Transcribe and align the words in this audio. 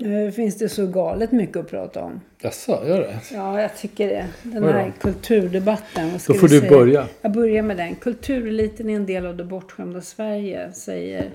Nu 0.00 0.32
finns 0.32 0.58
det 0.58 0.68
så 0.68 0.86
galet 0.86 1.32
mycket 1.32 1.56
att 1.56 1.70
prata 1.70 2.02
om. 2.02 2.20
Jaså, 2.42 2.82
gör 2.86 3.00
det? 3.00 3.18
Ja, 3.32 3.60
jag 3.60 3.76
tycker 3.76 4.08
det. 4.08 4.26
Den 4.42 4.64
här 4.64 4.92
kulturdebatten. 5.00 6.12
vad 6.12 6.20
ska 6.20 6.32
Då 6.32 6.38
får 6.38 6.48
du 6.48 6.58
säga? 6.60 6.70
börja. 6.70 7.06
Jag 7.22 7.32
börjar 7.32 7.62
med 7.62 7.76
den. 7.76 7.94
Kultureliten 7.94 8.90
är 8.90 8.96
en 8.96 9.06
del 9.06 9.26
av 9.26 9.36
det 9.36 9.44
bortskämda 9.44 10.00
Sverige, 10.00 10.72
säger 10.72 11.30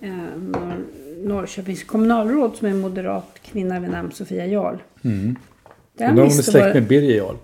eh, 0.00 0.08
Norr, 0.36 0.74
Norrköpings 1.24 1.84
kommunalråd 1.84 2.56
som 2.56 2.66
är 2.66 2.70
en 2.70 2.80
moderat 2.80 3.38
kvinna 3.42 3.80
vid 3.80 3.90
namn 3.90 4.12
Sofia 4.12 4.46
Jarl. 4.46 4.76
Mm. 5.04 5.36
Undrar 5.98 6.10
om 6.12 6.18
hon 6.18 6.26
är 6.26 6.30
släkt 6.30 6.74
med 6.74 6.86
Birger 6.86 7.16
Jarl? 7.16 7.36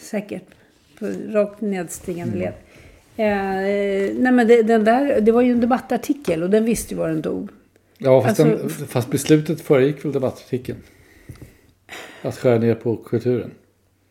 Säkert. 0.00 0.44
På 0.98 1.06
rakt 1.28 1.60
nedstigande 1.60 2.36
Mm. 2.36 2.40
led. 2.40 2.52
Eh, 3.16 4.14
nej 4.22 4.32
men 4.32 4.46
det, 4.48 4.62
den 4.62 4.84
där, 4.84 5.20
det 5.20 5.32
var 5.32 5.42
ju 5.42 5.52
en 5.52 5.60
debattartikel 5.60 6.42
och 6.42 6.50
den 6.50 6.64
visste 6.64 6.94
ju 6.94 6.98
vad 7.00 7.08
den 7.08 7.22
tog. 7.22 7.48
Ja, 8.04 8.22
fast, 8.22 8.40
Alltså- 8.40 8.56
den, 8.56 8.70
fast 8.70 9.10
beslutet 9.10 9.60
föregick 9.60 10.04
väl 10.04 10.12
debattartikeln? 10.12 10.78
Att 12.22 12.36
skära 12.36 12.58
ner 12.58 12.74
på 12.74 12.96
kulturen. 12.96 13.50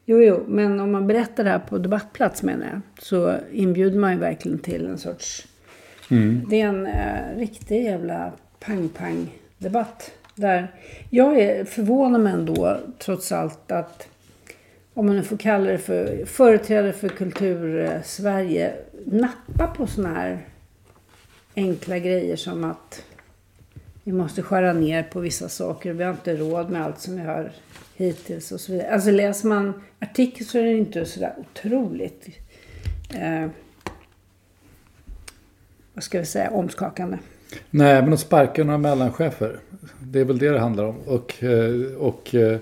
Jo, 0.06 0.22
jo, 0.24 0.44
men 0.48 0.80
om 0.80 0.92
man 0.92 1.08
berättar 1.08 1.44
det 1.44 1.50
här 1.50 1.59
på 1.59 1.78
debattplats 1.78 2.44
menar 2.44 2.66
jag, 2.66 2.82
så 3.03 3.36
inbjuder 3.52 4.00
man 4.00 4.14
ju 4.14 4.20
verkligen 4.20 4.59
till 4.59 4.86
en 4.86 4.98
sorts... 4.98 5.48
Det 6.50 6.62
är 6.62 6.68
en 6.68 6.86
eh, 6.86 7.38
riktig 7.38 7.84
jävla 7.84 8.32
pang-pang-debatt. 8.59 10.12
Där 10.36 10.68
jag 11.09 11.40
är 11.40 11.66
förvånad 11.66 12.22
mig 12.22 12.34
ändå, 12.34 12.78
trots 13.00 13.32
allt, 13.32 13.72
att 13.72 14.08
om 14.94 15.06
man 15.06 15.16
nu 15.16 15.24
får 15.24 15.38
kalla 15.38 15.72
det 15.72 15.78
för 15.78 16.26
företrädare 16.26 16.94
för 16.94 17.09
kultur-Sverige, 17.09 18.74
nappa 19.06 19.68
på 19.68 19.88
såna 19.88 20.09
här 20.09 20.48
enkla 21.56 22.00
grejer 22.00 22.36
som 22.36 22.64
att 22.64 23.03
vi 24.03 24.12
måste 24.12 24.41
skära 24.41 24.74
ner 24.74 25.03
på 25.03 25.19
vissa 25.19 25.50
saker 25.50 25.94
vi 25.94 26.03
har 26.03 26.12
inte 26.12 26.36
råd 26.36 26.69
med 26.69 26.86
allt 26.86 27.00
som 27.00 27.16
vi 27.16 27.22
har 27.22 27.52
hittills 27.96 28.52
och 28.52 28.59
så 28.59 28.72
vidare. 28.72 28.91
Alltså 28.94 29.12
läser 29.12 29.47
man 29.47 29.81
artikeln 30.00 30.46
så 30.46 30.58
är 30.58 30.64
det 30.64 30.78
inte 30.78 31.06
sådär 31.06 31.34
otroligt 31.38 32.28
eh, 33.09 33.47
vad 35.94 36.03
ska 36.03 36.19
vi 36.19 36.25
säga, 36.25 36.50
omskakande. 36.50 37.18
Nej, 37.69 38.02
men 38.02 38.14
att 38.14 38.19
sparka 38.19 38.64
några 38.64 38.78
mellanchefer. 38.78 39.59
Det 40.00 40.20
är 40.20 40.25
väl 40.25 40.38
det 40.38 40.50
det 40.50 40.59
handlar 40.59 40.84
om. 40.84 40.96
Och, 41.06 41.44
eh, 41.44 41.96
och 41.97 42.35
eh, 42.35 42.59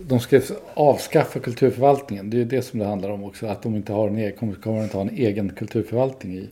de 0.00 0.20
ska 0.20 0.40
avskaffa 0.74 1.38
kulturförvaltningen. 1.38 2.30
Det 2.30 2.36
är 2.36 2.38
ju 2.38 2.44
det 2.44 2.62
som 2.62 2.78
det 2.78 2.86
handlar 2.86 3.10
om 3.10 3.24
också. 3.24 3.46
Att 3.46 3.62
de 3.62 3.76
inte 3.76 3.92
har 3.92 4.08
en 4.08 4.16
egen, 4.16 4.32
kommer, 4.32 4.54
kommer 4.54 4.82
inte 4.82 4.96
ha 4.96 5.02
en 5.02 5.16
egen 5.16 5.52
kulturförvaltning 5.52 6.34
i, 6.34 6.48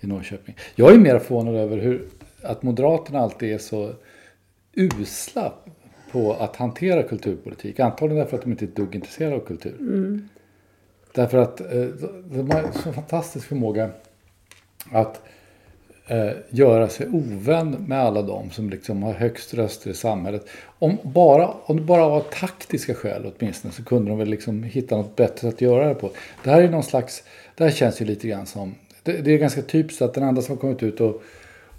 i 0.00 0.06
Norrköping. 0.06 0.56
Jag 0.74 0.94
är 0.94 0.98
mer 0.98 1.18
förvånad 1.18 1.54
över 1.54 1.78
hur 1.78 2.02
att 2.44 2.62
Moderaterna 2.62 3.18
alltid 3.18 3.54
är 3.54 3.58
så 3.58 3.92
usla 4.72 5.52
på 6.12 6.32
att 6.32 6.56
hantera 6.56 7.02
kulturpolitik. 7.02 7.80
Antagligen 7.80 8.24
därför 8.24 8.36
att 8.36 8.42
de 8.42 8.50
inte 8.50 8.64
är 8.64 8.68
ett 8.68 8.76
dugg 8.76 8.94
intresserade 8.94 9.36
av 9.36 9.40
kultur. 9.40 9.74
Därför 11.14 11.38
att 11.38 11.60
eh, 11.60 11.84
de 12.24 12.50
har 12.50 12.82
så 12.82 12.92
fantastisk 12.92 13.46
förmåga 13.46 13.90
att 14.92 15.22
eh, 16.06 16.30
göra 16.50 16.88
sig 16.88 17.06
ovän 17.08 17.70
med 17.70 18.00
alla 18.00 18.22
de 18.22 18.50
som 18.50 18.70
liksom 18.70 19.02
har 19.02 19.12
högst 19.12 19.54
röster 19.54 19.90
i 19.90 19.94
samhället. 19.94 20.46
Om, 20.78 20.96
bara, 21.02 21.48
om 21.48 21.76
det 21.76 21.82
bara 21.82 22.08
var 22.08 22.20
taktiska 22.20 22.94
skäl 22.94 23.32
åtminstone 23.36 23.74
så 23.74 23.84
kunde 23.84 24.10
de 24.10 24.18
väl 24.18 24.28
liksom 24.28 24.62
hitta 24.62 24.96
något 24.96 25.16
bättre 25.16 25.48
att 25.48 25.60
göra 25.60 25.88
det 25.88 25.94
på. 25.94 26.10
Det 26.44 26.50
här 26.50 26.62
är 26.62 26.68
någon 26.68 26.82
slags, 26.82 27.22
det 27.54 27.64
här 27.64 27.70
känns 27.70 28.00
ju 28.00 28.04
lite 28.04 28.28
grann 28.28 28.46
som, 28.46 28.74
det, 29.02 29.12
det 29.12 29.32
är 29.32 29.38
ganska 29.38 29.62
typiskt 29.62 30.02
att 30.02 30.14
den 30.14 30.24
enda 30.24 30.42
som 30.42 30.56
har 30.56 30.60
kommit 30.60 30.82
ut 30.82 31.00
och, 31.00 31.22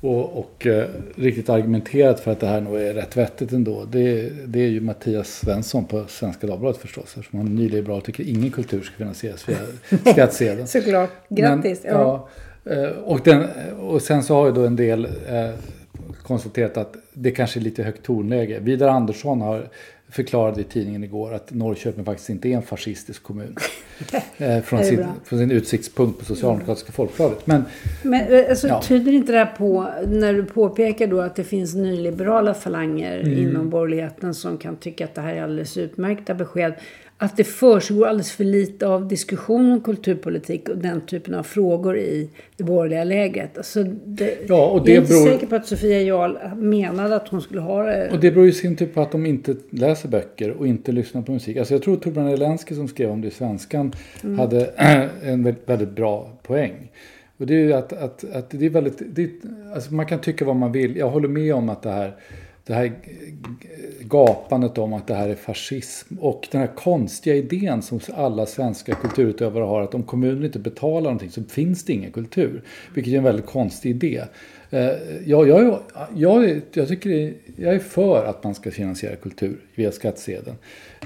och, 0.06 0.40
och 0.40 0.68
eh, 0.68 0.88
riktigt 1.16 1.50
argumenterat 1.50 2.20
för 2.20 2.32
att 2.32 2.40
det 2.40 2.48
här 2.48 2.62
nog 2.62 2.76
är 2.76 2.94
rätt 2.94 3.18
vettigt 3.18 3.52
ändå. 3.52 3.86
Det, 3.86 4.30
det 4.46 4.60
är 4.60 4.68
ju 4.68 4.82
Mattias 4.82 5.28
Svensson 5.28 5.86
på 5.86 6.06
Svenska 6.08 6.48
Dagbladet 6.48 6.82
förstås. 6.82 7.18
Eftersom 7.18 7.40
han 7.40 7.48
är 7.48 7.52
nyliberal 7.52 7.98
och 7.98 8.04
tycker 8.04 8.24
ingen 8.24 8.52
kultur 8.52 8.82
ska 8.82 8.96
finansieras 8.96 9.50
via 9.50 9.58
skattsedeln. 10.12 10.68
Såklart. 10.68 11.10
Grattis. 11.30 11.84
Men, 11.84 11.94
ja. 11.94 12.30
ja, 12.64 12.72
eh, 12.72 12.90
och, 12.90 13.20
den, 13.24 13.46
och 13.80 14.02
sen 14.02 14.24
så 14.24 14.36
har 14.36 14.46
ju 14.46 14.52
då 14.52 14.66
en 14.66 14.76
del 14.76 15.06
eh, 15.06 15.50
konstaterat 16.24 16.78
att 16.78 16.96
det 17.14 17.32
kanske 17.32 17.60
är 17.60 17.62
lite 17.62 17.84
högt 17.84 18.04
tonläge. 18.04 18.60
Vidar 18.60 18.88
Andersson 18.88 19.42
har 19.42 19.68
förklarade 20.16 20.62
i 20.62 20.64
tidningen 20.64 21.04
igår 21.04 21.34
att 21.34 21.54
Norrköping 21.54 22.06
faktiskt 22.06 22.30
inte 22.30 22.48
är 22.50 22.56
en 22.56 22.62
fascistisk 22.62 23.24
kommun. 23.24 23.56
eh, 24.38 24.62
från, 24.62 24.84
sin, 24.84 25.06
från 25.24 25.40
sin 25.40 25.52
utsiktspunkt 25.52 26.20
på 26.20 26.26
Socialdemokratiska 26.26 26.92
Folkbladet. 26.92 27.48
Men 27.48 27.64
Men 28.04 28.22
eh, 28.34 28.50
alltså, 28.50 28.68
Ja. 28.68 28.82
tyder 28.82 29.12
inte 29.12 29.32
det 29.32 29.38
här 29.38 29.56
på, 29.58 29.88
när 30.08 30.34
du 30.34 30.44
påpekar 30.46 31.08
då 31.08 31.22
att 31.22 31.36
det 31.36 31.44
finns 31.44 31.76
nyliberala 31.76 32.54
falanger 32.54 33.20
Mm. 33.20 33.38
inom 33.38 33.70
borgerligheten 33.70 34.34
som 34.34 34.58
kan 34.58 34.76
tycka 34.76 35.06
att 35.06 35.16
det 35.16 35.22
här 35.22 35.34
är 35.36 35.44
alldeles 35.44 35.78
utmärkta 35.78 36.34
besked, 36.34 36.74
att 37.18 37.38
det 37.38 37.44
försiggår 37.44 38.08
alldeles 38.08 38.32
för 38.32 38.44
lite 38.44 38.88
av 38.88 39.08
diskussion 39.08 39.72
om 39.72 39.82
kulturpolitik 39.82 40.70
och 40.70 40.78
den 40.78 41.02
typen 41.02 41.34
av 41.34 41.44
frågor 41.44 41.98
i 41.98 42.30
det 42.58 42.64
borgerliga 42.64 43.04
läget. 43.04 43.58
Alltså, 43.58 43.84
det, 44.06 44.38
Ja, 44.48 44.66
och 44.68 44.80
jag 44.80 44.90
är 44.90 44.92
det 44.92 44.96
inte 44.98 45.14
beror- 45.14 45.26
säker 45.32 45.48
på 45.48 45.56
att 45.56 45.66
Sofia 45.68 46.02
Jarl 46.02 46.56
menade 46.56 47.16
att 47.16 47.28
hon 47.28 47.42
skulle 47.42 47.62
ha 47.62 47.84
det. 47.84 48.10
Och 48.12 48.20
det 48.20 48.32
beror 48.32 48.46
ju 48.46 48.52
i 48.52 48.54
sin 48.54 48.76
tur 48.76 48.86
på 48.86 49.02
att 49.02 49.12
de 49.12 49.26
inte 49.26 49.56
läser 49.70 50.10
böcker 50.10 50.52
och 50.52 50.68
inte 50.68 50.92
lyssnar 50.92 51.22
på 51.22 51.32
musik. 51.32 51.58
Alltså 51.58 51.74
jag 51.74 51.84
tror 51.84 51.96
Torbjörn 51.98 52.28
Elensky 52.28 52.76
som 52.76 52.88
skrev 52.88 53.10
om 53.10 53.22
det 53.22 53.28
i 53.28 53.32
Svenskan 53.32 53.92
hade 54.38 54.66
en 55.24 55.56
väldigt, 55.66 55.96
bra 55.96 56.32
poäng. 56.44 56.92
Och 57.38 57.46
det 57.48 57.56
är 57.56 57.78
att, 57.78 57.94
att, 57.94 58.24
att 58.34 58.50
det 58.50 58.66
är 58.66 58.70
väldigt, 58.70 59.02
det 59.16 59.24
är, 59.24 59.30
alltså 59.76 59.94
man 59.94 60.06
kan 60.06 60.20
tycka 60.20 60.46
vad 60.46 60.56
man 60.56 60.72
vill. 60.72 60.96
Jag 60.96 61.10
håller 61.10 61.28
med 61.28 61.56
om 61.56 61.70
att 61.70 61.82
det 61.82 61.90
här, 61.90 62.16
det 62.66 62.74
här 62.74 62.92
gapandet 64.02 64.78
om 64.78 64.94
att 64.94 65.08
det 65.08 65.14
här 65.14 65.30
är 65.30 65.36
fascism 65.36 66.18
och 66.20 66.48
den 66.52 66.62
här 66.62 66.76
konstiga 66.76 67.36
idén 67.36 67.82
som 67.82 68.00
alla 68.14 68.46
svenska 68.46 68.96
kulturutövare 68.96 69.64
har 69.64 69.82
att 69.82 69.94
om 69.94 70.04
kommunen 70.04 70.46
inte 70.46 70.60
betalar 70.60 71.02
någonting 71.02 71.30
så 71.30 71.44
finns 71.44 71.84
det 71.84 71.94
ingen 71.94 72.12
kultur. 72.12 72.62
Vilket 72.94 73.14
är 73.14 73.18
en 73.18 73.24
väldigt 73.24 73.46
konstig 73.46 73.90
idé. 73.90 74.24
Eh, 74.70 74.90
jag, 75.26 75.48
jag, 75.48 75.80
jag, 76.16 76.62
jag, 76.74 76.88
tycker 76.88 77.34
jag 77.56 77.76
är 77.76 77.80
för 77.80 78.26
att 78.26 78.44
man 78.44 78.56
ska 78.56 78.72
finansiera 78.72 79.16
kultur 79.16 79.58
via 79.76 79.92
skattsedeln 79.92 80.56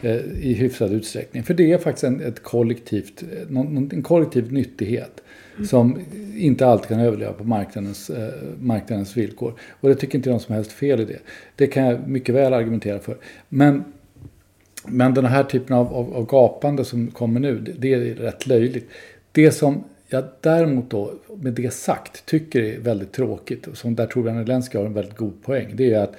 eh, 0.01 0.15
i 0.41 0.53
hyfsad 0.53 0.94
utsträckning. 0.94 1.44
För 1.44 1.53
det 1.53 1.71
är 1.71 1.77
faktiskt 1.77 2.03
en, 2.03 2.21
ett 2.21 2.44
kollektivt, 2.44 3.23
eh, 3.23 3.57
en 3.57 4.03
kollektiv 4.03 4.53
nyttighet 4.53 5.21
som 5.65 6.00
inte 6.38 6.65
alltid 6.65 6.88
kan 6.88 7.00
överleva 7.00 7.33
på 7.33 7.44
marknadens, 7.44 8.09
eh, 8.09 8.33
marknadens 8.59 9.17
villkor. 9.17 9.53
Och 9.69 9.89
det 9.89 9.95
tycker 9.95 10.17
inte 10.17 10.29
jag 10.29 10.33
någon 10.33 10.41
som 10.41 10.56
helst 10.56 10.71
fel 10.71 11.00
i 11.00 11.06
det. 11.06 11.19
Det 11.56 11.67
kan 11.67 11.85
jag 11.85 12.07
mycket 12.07 12.35
väl 12.35 12.53
argumentera 12.53 13.00
för. 13.00 13.17
Men, 13.50 13.83
men 14.85 15.13
den 15.13 15.25
här 15.25 15.44
typen 15.44 15.75
av, 15.75 15.94
av, 15.94 16.13
av 16.13 16.25
gapande 16.25 16.85
som 16.85 17.07
kommer 17.07 17.39
nu, 17.39 17.57
det, 17.59 17.71
det 17.71 17.94
är 17.94 18.15
rätt 18.15 18.47
löjligt. 18.47 18.89
Det 19.31 19.51
som 19.51 19.83
jag 20.07 20.23
däremot 20.41 20.89
då, 20.89 21.13
med 21.35 21.53
det 21.53 21.73
sagt, 21.73 22.25
tycker 22.25 22.62
är 22.62 22.79
väldigt 22.79 23.12
tråkigt, 23.12 23.67
och 23.67 23.77
som 23.77 23.95
där 23.95 24.07
Torbjörn 24.07 24.38
Elensky 24.38 24.77
har 24.77 24.85
en 24.85 24.94
väldigt 24.94 25.17
god 25.17 25.44
poäng, 25.44 25.71
det 25.73 25.94
är 25.94 26.00
att, 26.03 26.15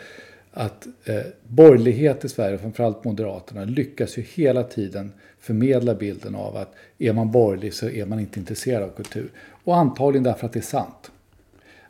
att 0.53 0.87
eh, 1.05 1.21
borgerlighet 1.49 2.25
i 2.25 2.29
Sverige, 2.29 2.59
framförallt 2.59 3.05
Moderaterna, 3.05 3.65
lyckas 3.65 4.19
ju 4.19 4.23
hela 4.23 4.63
tiden 4.63 5.13
förmedla 5.41 5.95
bilden 5.95 6.35
av 6.35 6.57
att 6.57 6.75
är 6.99 7.13
man 7.13 7.31
borgerlig 7.31 7.75
så 7.75 7.89
är 7.89 8.07
man 8.07 8.21
inte 8.21 8.41
intresserad 8.41 8.83
av 8.83 8.89
kultur. 8.89 9.31
Och 9.65 9.77
antagligen 9.77 10.25
därför 10.25 10.47
att 10.47 10.53
det 10.53 10.59
är 10.59 10.63
sant. 10.63 11.11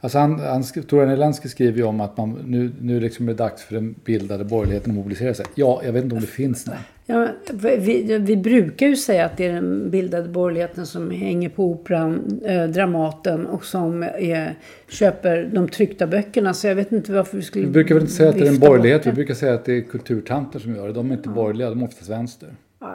Alltså 0.00 0.18
han, 0.18 0.40
han, 0.40 0.62
Torbjörn 0.62 1.10
Elensky 1.10 1.48
skriver 1.48 1.78
ju 1.78 1.84
om 1.84 2.00
att 2.00 2.16
man, 2.16 2.38
nu, 2.46 2.72
nu 2.80 3.00
liksom 3.00 3.28
är 3.28 3.32
det 3.32 3.38
dags 3.38 3.62
för 3.62 3.74
den 3.74 3.94
bildade 4.04 4.44
borgerligheten 4.44 4.90
att 4.90 4.96
mobilisera 4.96 5.34
sig. 5.34 5.46
Ja, 5.54 5.80
jag 5.84 5.92
vet 5.92 6.04
inte 6.04 6.14
om 6.14 6.20
det 6.20 6.26
finns 6.26 6.66
någon. 6.66 6.76
Ja, 7.10 7.28
vi, 7.52 8.18
vi 8.18 8.36
brukar 8.36 8.86
ju 8.86 8.96
säga 8.96 9.24
att 9.24 9.36
det 9.36 9.46
är 9.46 9.52
den 9.52 9.90
bildade 9.90 10.28
borgerligheten 10.28 10.86
som 10.86 11.10
hänger 11.10 11.48
på 11.48 11.64
Operan, 11.64 12.40
eh, 12.44 12.64
Dramaten 12.64 13.46
och 13.46 13.64
som 13.64 14.02
är, 14.02 14.54
köper 14.88 15.50
de 15.52 15.68
tryckta 15.68 16.06
böckerna. 16.06 16.54
Så 16.54 16.66
jag 16.66 16.74
vet 16.74 16.92
inte 16.92 17.12
varför 17.12 17.36
vi 17.36 17.42
skulle 17.42 17.66
Vi 17.66 17.72
brukar 17.72 17.94
väl 17.94 18.02
inte 18.02 18.14
säga 18.14 18.28
att 18.28 18.38
det 18.38 18.46
är 18.46 18.52
en 18.52 18.58
borgerlighet. 18.58 19.06
Vi 19.06 19.12
brukar 19.12 19.34
säga 19.34 19.54
att 19.54 19.64
det 19.64 19.72
är 19.72 19.80
kulturtanter 19.80 20.58
som 20.58 20.76
gör 20.76 20.86
det. 20.86 20.92
De 20.92 21.10
är 21.10 21.14
inte 21.14 21.28
ja. 21.28 21.34
borgerliga, 21.34 21.68
de 21.70 21.80
är 21.80 21.84
oftast 21.84 22.10
vänster. 22.10 22.48
Wow. 22.78 22.90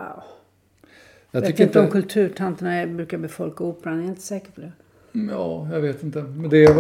Jag, 1.32 1.42
vet 1.42 1.60
inte 1.60 1.80
om 1.80 1.88
kulturtanterna 1.88 2.88
brukar 2.88 3.18
befolka 3.18 3.64
Operan. 3.64 3.96
Jag 3.96 4.06
är 4.06 4.10
inte 4.10 4.22
säker 4.22 4.52
på 4.52 4.62
det. 4.62 4.72
Ja, 5.32 5.68
jag 5.72 5.82
vet 5.82 6.04
inte. 6.04 6.22
Men 6.22 6.50
det 6.50 6.64
är, 6.64 6.76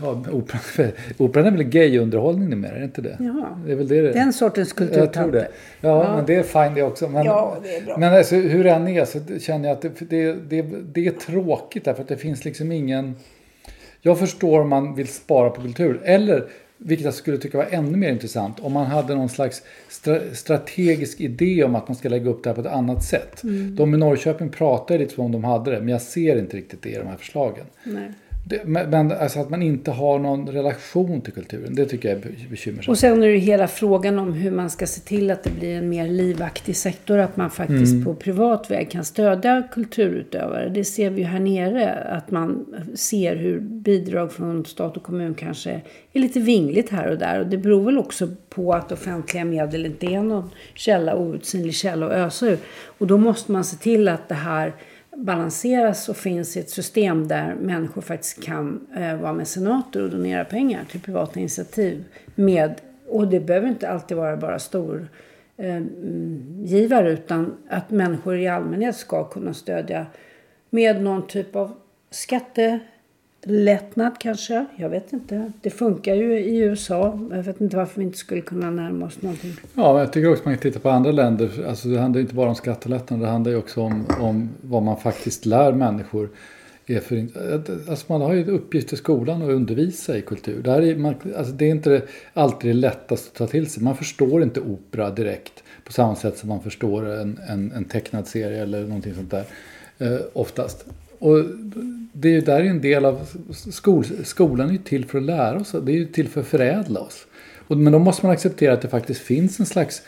ja, 0.00 0.24
operan, 0.32 0.92
operan 1.18 1.46
är 1.46 1.50
väl 1.50 1.62
gayunderhållning 1.62 2.48
numera, 2.48 2.72
är 2.72 2.78
det 2.78 2.84
inte 2.84 3.02
det? 3.02 3.16
Ja, 3.20 3.58
det 3.66 3.72
är 3.72 3.76
väl 3.76 3.88
det 3.88 4.02
det 4.02 4.12
den 4.12 4.32
sortens 4.32 4.72
kulturtanter. 4.72 5.00
Jag 5.00 5.12
tror 5.12 5.32
det. 5.32 5.48
Ja, 5.80 6.04
ja, 6.04 6.16
men 6.16 6.26
det 6.26 6.34
är 6.34 6.42
fint 6.42 6.74
det 6.74 6.82
också. 6.82 7.08
Men, 7.08 7.24
ja, 7.24 7.56
det 7.62 7.76
är 7.76 7.84
bra. 7.84 7.98
men 7.98 8.14
alltså, 8.14 8.36
hur 8.36 8.64
det 8.64 8.70
än 8.70 8.88
är 8.88 9.04
så 9.04 9.20
känner 9.40 9.68
jag 9.68 9.76
att 9.76 9.82
det, 9.82 10.10
det, 10.10 10.32
det, 10.32 10.62
det 10.92 11.06
är 11.06 11.10
tråkigt 11.10 11.84
därför 11.84 12.02
att 12.02 12.08
det 12.08 12.16
finns 12.16 12.44
liksom 12.44 12.72
ingen... 12.72 13.14
Jag 14.00 14.18
förstår 14.18 14.60
om 14.60 14.68
man 14.68 14.94
vill 14.94 15.08
spara 15.08 15.50
på 15.50 15.60
kultur. 15.60 16.00
Eller 16.04 16.44
vilket 16.78 17.04
jag 17.04 17.14
skulle 17.14 17.38
tycka 17.38 17.58
var 17.58 17.66
ännu 17.70 17.96
mer 17.96 18.10
intressant, 18.10 18.60
om 18.60 18.72
man 18.72 18.86
hade 18.86 19.14
någon 19.14 19.28
slags 19.28 19.62
stra 19.88 20.20
strategisk 20.32 21.20
idé 21.20 21.64
om 21.64 21.74
att 21.74 21.88
man 21.88 21.96
ska 21.96 22.08
lägga 22.08 22.30
upp 22.30 22.42
det 22.42 22.50
här 22.50 22.54
på 22.54 22.60
ett 22.60 22.66
annat 22.66 23.04
sätt. 23.04 23.42
Mm. 23.42 23.76
De 23.76 23.94
i 23.94 23.96
Norrköping 23.98 24.48
pratar 24.48 24.98
lite 24.98 25.14
som 25.14 25.24
om 25.24 25.32
de 25.32 25.44
hade 25.44 25.70
det, 25.70 25.78
men 25.78 25.88
jag 25.88 26.02
ser 26.02 26.38
inte 26.38 26.56
riktigt 26.56 26.82
det 26.82 26.88
i 26.88 26.96
de 26.96 27.06
här 27.06 27.16
förslagen. 27.16 27.64
Nej. 27.84 28.12
Det, 28.48 28.64
men 28.64 29.12
alltså 29.12 29.40
att 29.40 29.50
man 29.50 29.62
inte 29.62 29.90
har 29.90 30.18
någon 30.18 30.48
relation 30.48 31.20
till 31.20 31.32
kulturen, 31.32 31.74
det 31.74 31.86
tycker 31.86 32.08
jag 32.08 32.18
är 32.18 32.48
bekymmersamt. 32.50 32.88
Och 32.88 32.98
sen 32.98 33.22
är 33.22 33.28
det 33.28 33.38
hela 33.38 33.68
frågan 33.68 34.18
om 34.18 34.32
hur 34.32 34.50
man 34.50 34.70
ska 34.70 34.86
se 34.86 35.00
till 35.00 35.30
att 35.30 35.42
det 35.42 35.50
blir 35.50 35.76
en 35.76 35.88
mer 35.88 36.08
livaktig 36.08 36.76
sektor. 36.76 37.18
Att 37.18 37.36
man 37.36 37.50
faktiskt 37.50 37.92
mm. 37.92 38.04
på 38.04 38.14
privat 38.14 38.70
väg 38.70 38.90
kan 38.90 39.04
stödja 39.04 39.62
kulturutövare. 39.72 40.68
Det 40.68 40.84
ser 40.84 41.10
vi 41.10 41.20
ju 41.20 41.26
här 41.26 41.40
nere. 41.40 41.94
Att 41.94 42.30
man 42.30 42.66
ser 42.94 43.36
hur 43.36 43.60
bidrag 43.60 44.32
från 44.32 44.64
stat 44.64 44.96
och 44.96 45.02
kommun 45.02 45.34
kanske 45.34 45.80
är 46.12 46.20
lite 46.20 46.40
vingligt 46.40 46.90
här 46.90 47.10
och 47.10 47.18
där. 47.18 47.40
Och 47.40 47.46
det 47.46 47.58
beror 47.58 47.84
väl 47.84 47.98
också 47.98 48.28
på 48.48 48.72
att 48.72 48.92
offentliga 48.92 49.44
medel 49.44 49.86
inte 49.86 50.06
är 50.06 50.22
någon 50.22 50.50
källa, 50.74 51.16
outsinlig 51.16 51.74
källa 51.74 52.06
att 52.06 52.12
ösa 52.12 52.46
ur. 52.46 52.58
Och 52.98 53.06
då 53.06 53.18
måste 53.18 53.52
man 53.52 53.64
se 53.64 53.76
till 53.76 54.08
att 54.08 54.28
det 54.28 54.34
här 54.34 54.74
balanseras 55.16 56.08
och 56.08 56.16
finns 56.16 56.56
i 56.56 56.60
ett 56.60 56.70
system 56.70 57.28
där 57.28 57.54
människor 57.54 58.02
faktiskt 58.02 58.44
kan 58.44 58.86
eh, 58.96 59.16
vara 59.16 59.32
mecenater 59.32 60.02
och 60.02 60.10
donera 60.10 60.44
pengar 60.44 60.84
till 60.90 61.00
privata 61.00 61.40
initiativ. 61.40 62.04
Med, 62.34 62.74
och 63.08 63.28
det 63.28 63.40
behöver 63.40 63.68
inte 63.68 63.88
alltid 63.88 64.16
vara 64.16 64.36
bara 64.36 64.58
stor 64.58 65.08
eh, 65.56 65.82
givare 66.62 67.10
utan 67.10 67.54
att 67.68 67.90
människor 67.90 68.36
i 68.36 68.48
allmänhet 68.48 68.96
ska 68.96 69.24
kunna 69.24 69.54
stödja 69.54 70.06
med 70.70 71.02
någon 71.02 71.26
typ 71.26 71.56
av 71.56 71.72
skatte 72.10 72.80
lättnad 73.46 74.12
kanske. 74.18 74.66
Jag 74.76 74.88
vet 74.88 75.12
inte. 75.12 75.52
Det 75.60 75.70
funkar 75.70 76.14
ju 76.14 76.38
i 76.38 76.58
USA. 76.58 77.28
Jag 77.30 77.42
vet 77.42 77.60
inte 77.60 77.76
varför 77.76 78.00
vi 78.00 78.06
inte 78.06 78.18
skulle 78.18 78.40
kunna 78.40 78.70
närma 78.70 79.06
oss 79.06 79.22
någonting. 79.22 79.52
Ja, 79.74 79.98
jag 79.98 80.12
tycker 80.12 80.32
också 80.32 80.42
man 80.44 80.54
kan 80.54 80.62
titta 80.62 80.80
på 80.80 80.90
andra 80.90 81.12
länder. 81.12 81.50
Alltså 81.68 81.88
det 81.88 81.98
handlar 81.98 82.20
inte 82.20 82.34
bara 82.34 82.48
om 82.48 82.54
skattelättnader. 82.54 83.24
Det 83.24 83.30
handlar 83.30 83.52
ju 83.52 83.58
också 83.58 83.80
om, 83.80 84.06
om 84.20 84.50
vad 84.60 84.82
man 84.82 84.96
faktiskt 84.96 85.46
lär 85.46 85.72
människor. 85.72 86.28
Är 86.88 87.00
för, 87.00 87.26
alltså 87.90 88.04
man 88.08 88.20
har 88.20 88.32
ju 88.32 88.40
ett 88.40 88.48
uppgift 88.48 88.92
i 88.92 88.96
skolan 88.96 89.42
att 89.42 89.48
undervisa 89.48 90.18
i 90.18 90.22
kultur. 90.22 90.62
Det, 90.62 90.70
är, 90.70 90.96
man, 90.96 91.14
alltså 91.36 91.52
det 91.52 91.64
är 91.64 91.70
inte 91.70 92.02
alltid 92.32 92.70
det 92.70 92.74
lättaste 92.74 93.28
att 93.28 93.34
ta 93.34 93.46
till 93.46 93.70
sig. 93.70 93.82
Man 93.82 93.96
förstår 93.96 94.42
inte 94.42 94.60
opera 94.60 95.10
direkt 95.10 95.62
på 95.84 95.92
samma 95.92 96.16
sätt 96.16 96.38
som 96.38 96.48
man 96.48 96.62
förstår 96.62 97.08
en, 97.08 97.40
en, 97.48 97.72
en 97.72 97.84
tecknad 97.84 98.26
serie 98.26 98.62
eller 98.62 98.82
någonting 98.82 99.14
sånt 99.14 99.30
där. 99.30 99.44
Eh, 99.98 100.20
oftast. 100.32 100.86
Och 101.18 101.44
det 102.12 102.36
är 102.36 102.40
där 102.40 102.62
en 102.62 102.80
del 102.80 103.04
av 103.04 103.26
skol, 103.50 104.04
skolan 104.24 104.68
är 104.68 104.72
ju 104.72 104.78
till 104.78 105.04
för 105.04 105.18
att 105.18 105.24
lära 105.24 105.60
oss. 105.60 105.72
Det 105.82 105.92
är 105.92 105.96
ju 105.96 106.06
till 106.06 106.28
för 106.28 106.40
att 106.40 106.46
förädla 106.46 107.00
oss. 107.00 107.26
Och, 107.68 107.76
men 107.76 107.92
då 107.92 107.98
måste 107.98 108.26
man 108.26 108.32
acceptera 108.32 108.72
att 108.72 108.82
det 108.82 108.88
faktiskt 108.88 109.20
finns 109.20 109.60
en 109.60 109.66
slags 109.66 110.02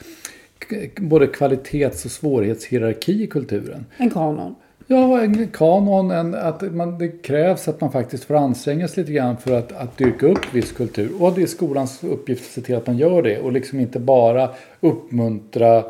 både 0.96 1.26
kvalitets 1.26 2.04
och 2.04 2.10
svårighetshierarki 2.10 3.22
i 3.22 3.26
kulturen. 3.26 3.86
En 3.96 4.10
kanon. 4.10 4.54
Ja, 4.86 5.20
en 5.20 5.48
kanon. 5.48 6.10
En, 6.10 6.34
att 6.34 6.74
man, 6.74 6.98
det 6.98 7.08
krävs 7.08 7.68
att 7.68 7.80
man 7.80 7.92
faktiskt 7.92 8.24
får 8.24 8.34
anstränga 8.34 8.88
sig 8.88 9.02
lite 9.02 9.12
grann 9.12 9.36
för 9.36 9.58
att, 9.58 9.72
att 9.72 9.96
dyrka 9.96 10.26
upp 10.26 10.54
viss 10.54 10.72
kultur. 10.72 11.10
Och 11.22 11.32
det 11.32 11.42
är 11.42 11.46
skolans 11.46 12.04
uppgift 12.04 12.40
att 12.40 12.52
se 12.52 12.60
till 12.60 12.76
att 12.76 12.86
man 12.86 12.98
gör 12.98 13.22
det. 13.22 13.38
Och 13.38 13.52
liksom 13.52 13.80
inte 13.80 13.98
bara 13.98 14.50
uppmuntra 14.80 15.84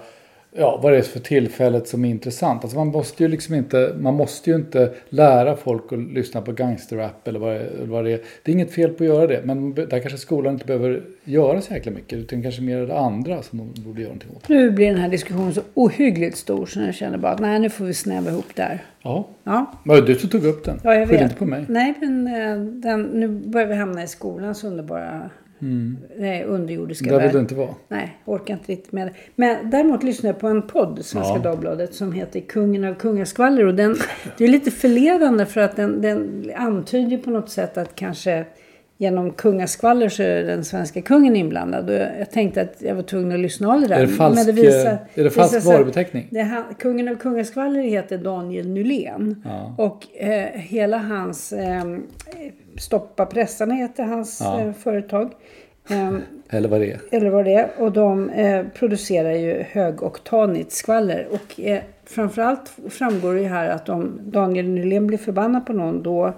ja, 0.53 0.81
vad 0.83 0.93
det 0.93 0.99
är 0.99 1.03
för 1.03 1.21
tillfället 1.21 1.89
som 1.89 2.05
är 2.05 2.11
intressant. 2.11 2.65
Alltså 2.65 2.79
man, 2.79 2.89
måste 2.89 3.23
ju 3.23 3.29
liksom 3.29 3.55
inte, 3.55 3.95
man 4.01 4.15
måste 4.15 4.51
ju 4.51 4.57
inte 4.57 4.93
lära 5.09 5.57
folk 5.57 5.93
att 5.93 5.99
lyssna 5.99 6.43
på 6.43 6.53
gangsterrap 6.53 7.29
eller 7.29 7.39
vad, 7.39 7.55
det, 7.55 7.71
vad 7.81 8.05
det 8.05 8.13
är. 8.13 8.21
Det 8.43 8.51
är 8.51 8.53
inget 8.53 8.73
fel 8.73 8.91
på 8.91 9.05
att 9.05 9.09
göra 9.09 9.27
det, 9.27 9.41
men 9.45 9.75
där 9.75 10.01
kanske 10.01 10.19
skolan 10.19 10.53
inte 10.53 10.67
behöver 10.67 11.03
göra 11.25 11.61
så 11.61 11.75
jäkla 11.75 11.93
mycket. 11.93 12.19
Utan 12.19 12.43
kanske 12.43 12.63
mer 12.63 12.87
det 12.87 12.99
andra 12.99 13.43
som 13.43 13.59
de 13.59 13.83
borde 13.83 14.01
göra 14.01 14.09
någonting 14.09 14.31
åt. 14.37 14.49
Nu 14.49 14.71
blir 14.71 14.87
den 14.87 14.99
här 14.99 15.09
diskussionen 15.09 15.55
så 15.55 15.61
ohyggligt 15.75 16.37
stor 16.37 16.67
så 16.67 16.81
jag 16.81 16.95
känner 16.95 17.19
bara 17.19 17.33
att 17.33 17.41
nej, 17.41 17.59
nu 17.59 17.71
får 17.71 17.85
vi 17.85 17.95
snäva 17.95 18.31
ihop 18.31 18.55
där. 18.55 18.85
Ja. 19.03 19.29
ja. 19.45 19.73
Var 19.85 19.97
det 19.97 20.03
du 20.03 20.15
som 20.15 20.31
tog 20.31 20.45
upp 20.45 20.65
den? 20.65 20.81
Ja, 20.85 20.95
jag 20.95 21.09
Skyll 21.09 21.23
inte 21.23 21.35
på 21.35 21.47
mig. 21.47 21.65
Nej, 21.69 21.95
men 22.01 22.27
eh, 22.27 22.65
den, 22.65 23.03
nu 23.03 23.29
börjar 23.29 23.67
vi 23.67 23.75
hamna 23.75 24.03
i 24.03 24.07
skolans 24.07 24.65
underbara 24.65 25.31
Mm. 25.61 25.97
Nej, 26.19 26.45
underjordiska 26.45 27.11
Där 27.11 27.21
vill 27.21 27.33
du 27.33 27.39
inte 27.39 27.55
vara. 27.55 27.75
Nej, 27.89 28.19
orkar 28.25 28.55
inte 28.55 28.73
riktigt 28.73 28.93
med 28.93 29.07
det. 29.07 29.13
Men 29.35 29.71
däremot 29.71 30.03
lyssnar 30.03 30.31
jag 30.31 30.41
på 30.41 30.49
en 30.49 30.63
podd, 30.63 31.05
Svenska 31.05 31.35
ja. 31.35 31.43
Dagbladet, 31.43 31.95
som 31.95 32.13
heter 32.13 32.41
Kungen 32.41 32.85
av 32.85 32.95
kungaskvaller. 32.95 33.67
Och 33.67 33.75
den, 33.75 33.97
det 34.39 34.45
är 34.45 34.49
lite 34.49 34.71
förledande 34.71 35.47
för 35.47 35.61
att 35.61 35.77
den, 35.77 36.03
den 36.03 36.51
antyder 36.57 37.19
på 37.19 37.31
något 37.31 37.51
sätt 37.51 37.79
att 37.79 37.95
kanske 37.95 38.47
genom 39.01 39.33
kungaskvaller 39.33 40.09
så 40.09 40.23
är 40.23 40.45
den 40.45 40.65
svenska 40.65 41.03
kungen 41.03 41.37
inblandad. 41.37 41.91
Och 41.91 41.97
jag 41.97 42.31
tänkte 42.31 42.61
att 42.61 42.77
jag 42.79 42.95
var 42.95 43.03
tvungen 43.03 43.33
att 43.33 43.41
lyssna 43.41 43.73
av 43.73 43.81
det 43.81 43.87
där. 43.87 43.97
Är 43.97 44.07
det 44.07 44.09
falsk, 44.09 44.47
det 44.47 44.53
visar, 44.53 44.99
är 45.15 45.25
det 45.25 45.31
falsk 45.31 45.67
varubeteckning? 45.67 46.29
Det, 46.31 46.65
kungen 46.79 47.09
av 47.09 47.15
kungaskvaller 47.15 47.83
heter 47.83 48.19
Daniel 48.19 48.69
Nylén. 48.69 49.43
Ja. 49.45 49.75
Och 49.79 50.23
eh, 50.23 50.49
hela 50.61 50.99
hans 50.99 51.53
eh, 51.53 51.85
Stoppa 52.79 53.27
pressarna 53.27 53.75
heter 53.75 54.05
hans 54.05 54.41
ja. 54.41 54.61
eh, 54.61 54.73
företag. 54.73 55.33
Um, 55.91 56.23
eller 56.51 56.69
vad 56.69 56.81
det 56.81 56.93
är. 56.93 57.01
Eller 57.11 57.31
vad 57.31 57.45
det 57.45 57.55
är. 57.55 57.71
Och 57.79 57.93
de 57.93 58.31
eh, 58.31 58.67
producerar 58.75 59.33
ju 59.33 59.65
högoktanigt 59.71 60.73
skvaller. 60.73 61.29
Och 61.31 61.61
eh, 61.61 61.83
framförallt 62.05 62.73
framgår 62.91 63.35
det 63.35 63.41
ju 63.41 63.47
här 63.47 63.69
att 63.69 63.89
om 63.89 64.21
Daniel 64.23 64.69
Nylén 64.69 65.07
blir 65.07 65.19
förbannad 65.19 65.67
på 65.67 65.73
någon 65.73 66.03
då, 66.03 66.35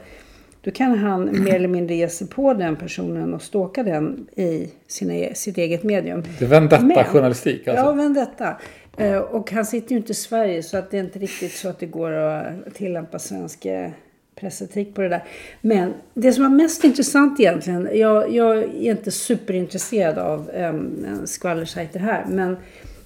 då 0.63 0.71
kan 0.71 0.99
han 0.99 1.43
mer 1.45 1.55
eller 1.55 1.69
mindre 1.69 1.95
ge 1.95 2.09
sig 2.09 2.27
på 2.29 2.55
den 2.55 2.77
personen 2.77 3.35
och 3.35 3.43
ståka 3.43 3.83
den 3.83 4.27
i 4.37 4.69
sina, 4.87 5.15
e-, 5.15 5.35
sitt 5.35 5.59
eget 5.59 5.83
medium. 5.83 6.23
Det 6.39 6.45
är 6.45 6.49
vendetta-journalistik 6.49 7.69
alltså? 7.69 7.85
Ja, 7.85 7.93
vendetta. 7.93 8.57
Eh, 8.97 9.19
och 9.19 9.51
han 9.51 9.67
sitter 9.67 9.91
ju 9.91 9.97
inte 9.97 10.13
i 10.13 10.15
Sverige 10.15 10.63
så 10.63 10.77
att 10.77 10.91
det 10.91 10.99
är 10.99 11.05
inte 11.05 11.19
riktigt 11.19 11.53
så 11.53 11.69
att 11.69 11.79
det 11.79 11.87
går 11.87 12.13
att 12.13 12.75
tillämpa 12.75 13.19
svenska 13.19 13.93
pressetik 14.41 14.95
på 14.95 15.03
det 15.03 15.09
där. 15.09 15.25
Men 15.61 15.95
det 16.15 16.33
som 16.33 16.43
var 16.43 16.51
mest 16.51 16.85
intressant 16.85 17.41
egentligen, 17.41 17.89
jag, 17.93 18.33
jag 18.35 18.59
är 18.59 18.91
inte 18.91 19.11
superintresserad 19.11 20.19
av 20.19 20.51
um, 20.55 21.07
skvallersajter 21.25 22.01
här, 22.01 22.25
men 22.29 22.57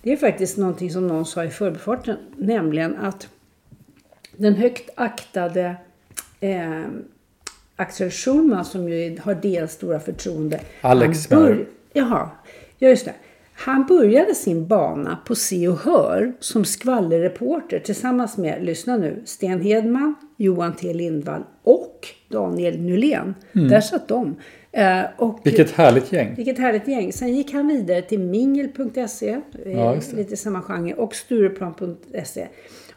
det 0.02 0.12
är 0.12 0.16
faktiskt 0.16 0.56
någonting 0.56 0.90
som 0.90 1.06
någon 1.06 1.26
sa 1.26 1.44
i 1.44 1.50
förbifarten, 1.50 2.16
nämligen 2.36 2.96
att 2.96 3.28
den 4.36 4.54
högt 4.54 4.90
aktade 4.94 5.76
eh, 6.40 6.82
Axel 7.76 8.10
Schulman 8.10 8.64
som 8.64 8.88
ju 8.88 9.18
har 9.20 9.34
deras 9.34 9.72
stora 9.72 10.00
förtroende. 10.00 10.60
Alex 10.80 11.26
du? 11.28 11.66
Jaha, 11.92 12.30
ja 12.78 12.88
just 12.88 13.04
det. 13.04 13.14
Han 13.56 13.86
började 13.86 14.34
sin 14.34 14.66
bana 14.66 15.18
på 15.26 15.34
Se 15.34 15.68
och 15.68 15.78
Hör 15.78 16.32
som 16.40 16.64
skvallerreporter 16.64 17.78
tillsammans 17.78 18.36
med, 18.36 18.64
lyssna 18.64 18.96
nu, 18.96 19.22
Sten 19.24 19.60
Hedman, 19.60 20.14
Johan 20.36 20.76
T 20.76 20.94
Lindvall 20.94 21.42
och 21.62 22.08
Daniel 22.28 22.80
Nylén. 22.80 23.34
Där 23.52 23.80
satt 23.80 24.08
de. 24.08 24.36
Eh, 24.72 25.02
och 25.16 25.28
Mm. 25.28 25.40
Vilket 25.42 25.70
härligt 25.70 26.12
gäng. 26.12 26.34
vilket 26.34 26.58
härligt 26.58 26.88
gäng. 26.88 27.12
Sen 27.12 27.34
gick 27.34 27.52
han 27.52 27.68
vidare 27.68 28.02
till 28.02 28.20
mingel.se, 28.20 29.40
eh, 29.64 29.72
Ja, 29.72 29.96
lite 30.14 30.36
samma 30.36 30.62
genre, 30.62 30.94
och 30.94 31.14
Stureplan.se. 31.14 32.48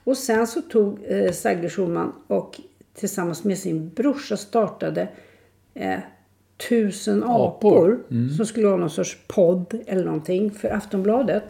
Och 0.03 0.17
sen 0.17 0.47
så 0.47 0.61
tog 0.61 0.99
eh, 1.07 1.31
Sagde 1.31 1.69
Schulman 1.69 2.13
och 2.27 2.59
tillsammans 2.99 3.43
med 3.43 3.57
sin 3.57 3.89
brorsa 3.89 4.37
startade 4.37 5.07
eh, 5.73 5.99
Tusen 6.69 7.23
apor, 7.23 7.47
Apor. 7.47 7.99
Mm. 8.11 8.29
som 8.29 8.45
skulle 8.45 8.67
vara 8.67 8.77
någon 8.77 8.89
sorts 8.89 9.17
podd 9.27 9.77
eller 9.87 10.05
någonting 10.05 10.51
för 10.51 10.69
Aftonbladet. 10.69 11.43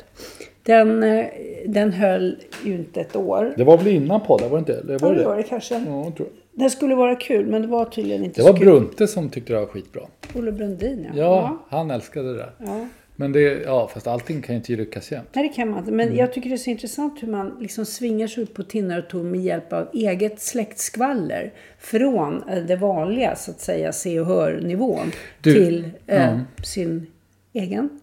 Den, 0.63 1.03
eh, 1.03 1.25
den 1.67 1.91
höll 1.93 2.35
ju 2.65 2.73
inte 2.75 3.01
ett 3.01 3.15
år. 3.15 3.53
Det 3.57 3.63
var 3.63 3.77
väl 3.77 3.87
innan 3.87 4.21
podden, 4.21 4.49
var 4.49 4.57
det 4.57 4.59
inte? 4.59 4.73
Eller 4.73 4.93
Ja, 4.93 4.99
var 5.01 5.13
det 5.13 5.19
det 5.19 5.25
var 5.25 5.35
det? 5.35 5.41
det 5.41 5.47
kanske. 5.47 5.75
Ja, 5.75 5.83
tror. 6.03 6.13
jag. 6.17 6.63
Det 6.63 6.69
skulle 6.69 6.95
vara 6.95 7.15
kul, 7.15 7.45
men 7.45 7.61
det 7.61 7.67
var 7.67 7.85
tydligen 7.85 8.23
inte 8.23 8.41
Det 8.41 8.45
så 8.45 8.51
var 8.51 8.59
kul. 8.59 8.67
Brunte 8.67 9.07
som 9.07 9.29
tyckte 9.29 9.53
det 9.53 9.59
var 9.59 9.65
skitbra. 9.67 10.01
Olle 10.35 10.51
Brundin, 10.51 11.07
ja. 11.15 11.23
Ja, 11.23 11.57
han 11.69 11.91
älskade 11.91 12.27
det 12.31 12.37
där. 12.37 12.51
ja. 12.59 12.87
Men 13.19 13.31
det, 13.31 13.39
ja, 13.39 13.87
fast 13.87 14.07
allting 14.07 14.41
kan 14.41 14.55
ju 14.55 14.57
inte 14.57 14.75
lyckas 14.75 15.11
jämt. 15.11 15.29
Nej, 15.33 15.47
det 15.47 15.53
kan 15.55 15.69
man 15.69 15.79
inte. 15.79 15.91
Men 15.91 16.15
jag 16.15 16.33
tycker 16.33 16.49
det 16.49 16.55
är 16.55 16.57
så 16.57 16.69
intressant 16.69 17.23
hur 17.23 17.27
man 17.27 17.57
liksom 17.59 17.85
svingar 17.85 18.27
sig 18.27 18.43
ut 18.43 18.53
på 18.53 18.63
tinnar 18.63 18.99
och 18.99 19.09
torn 19.09 19.31
med 19.31 19.41
hjälp 19.41 19.73
av 19.73 19.89
eget 19.93 20.41
släktskvaller. 20.41 21.53
Från 21.79 22.49
eh, 22.49 22.63
det 22.63 22.75
vanliga, 22.75 23.35
så 23.35 23.51
att 23.51 23.59
säga, 23.59 23.93
se 23.93 24.19
och 24.19 24.25
hör-nivån 24.25 25.11
till 25.41 25.89
eh, 26.07 26.21
ja. 26.21 26.39
sin 26.63 27.07
egen 27.53 27.99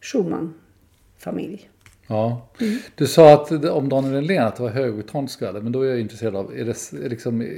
Schulman-familj. 0.00 1.68
Ja. 2.12 2.46
Mm. 2.60 2.78
Du 2.94 3.06
sa 3.06 3.32
att 3.34 3.62
det- 3.62 3.70
om 3.70 3.88
Daniel 3.88 4.14
Helén 4.14 4.42
att 4.46 4.56
det 4.56 4.62
var 4.62 4.70
högoktaniskt 4.70 5.34
skvaller, 5.36 5.60
men 5.60 5.72
då 5.72 5.82
är 5.82 5.88
jag 5.88 6.00
intresserad 6.00 6.36
av, 6.36 6.52
är 6.58 6.64
det 6.64 7.08
liksom 7.08 7.40
eh, 7.40 7.48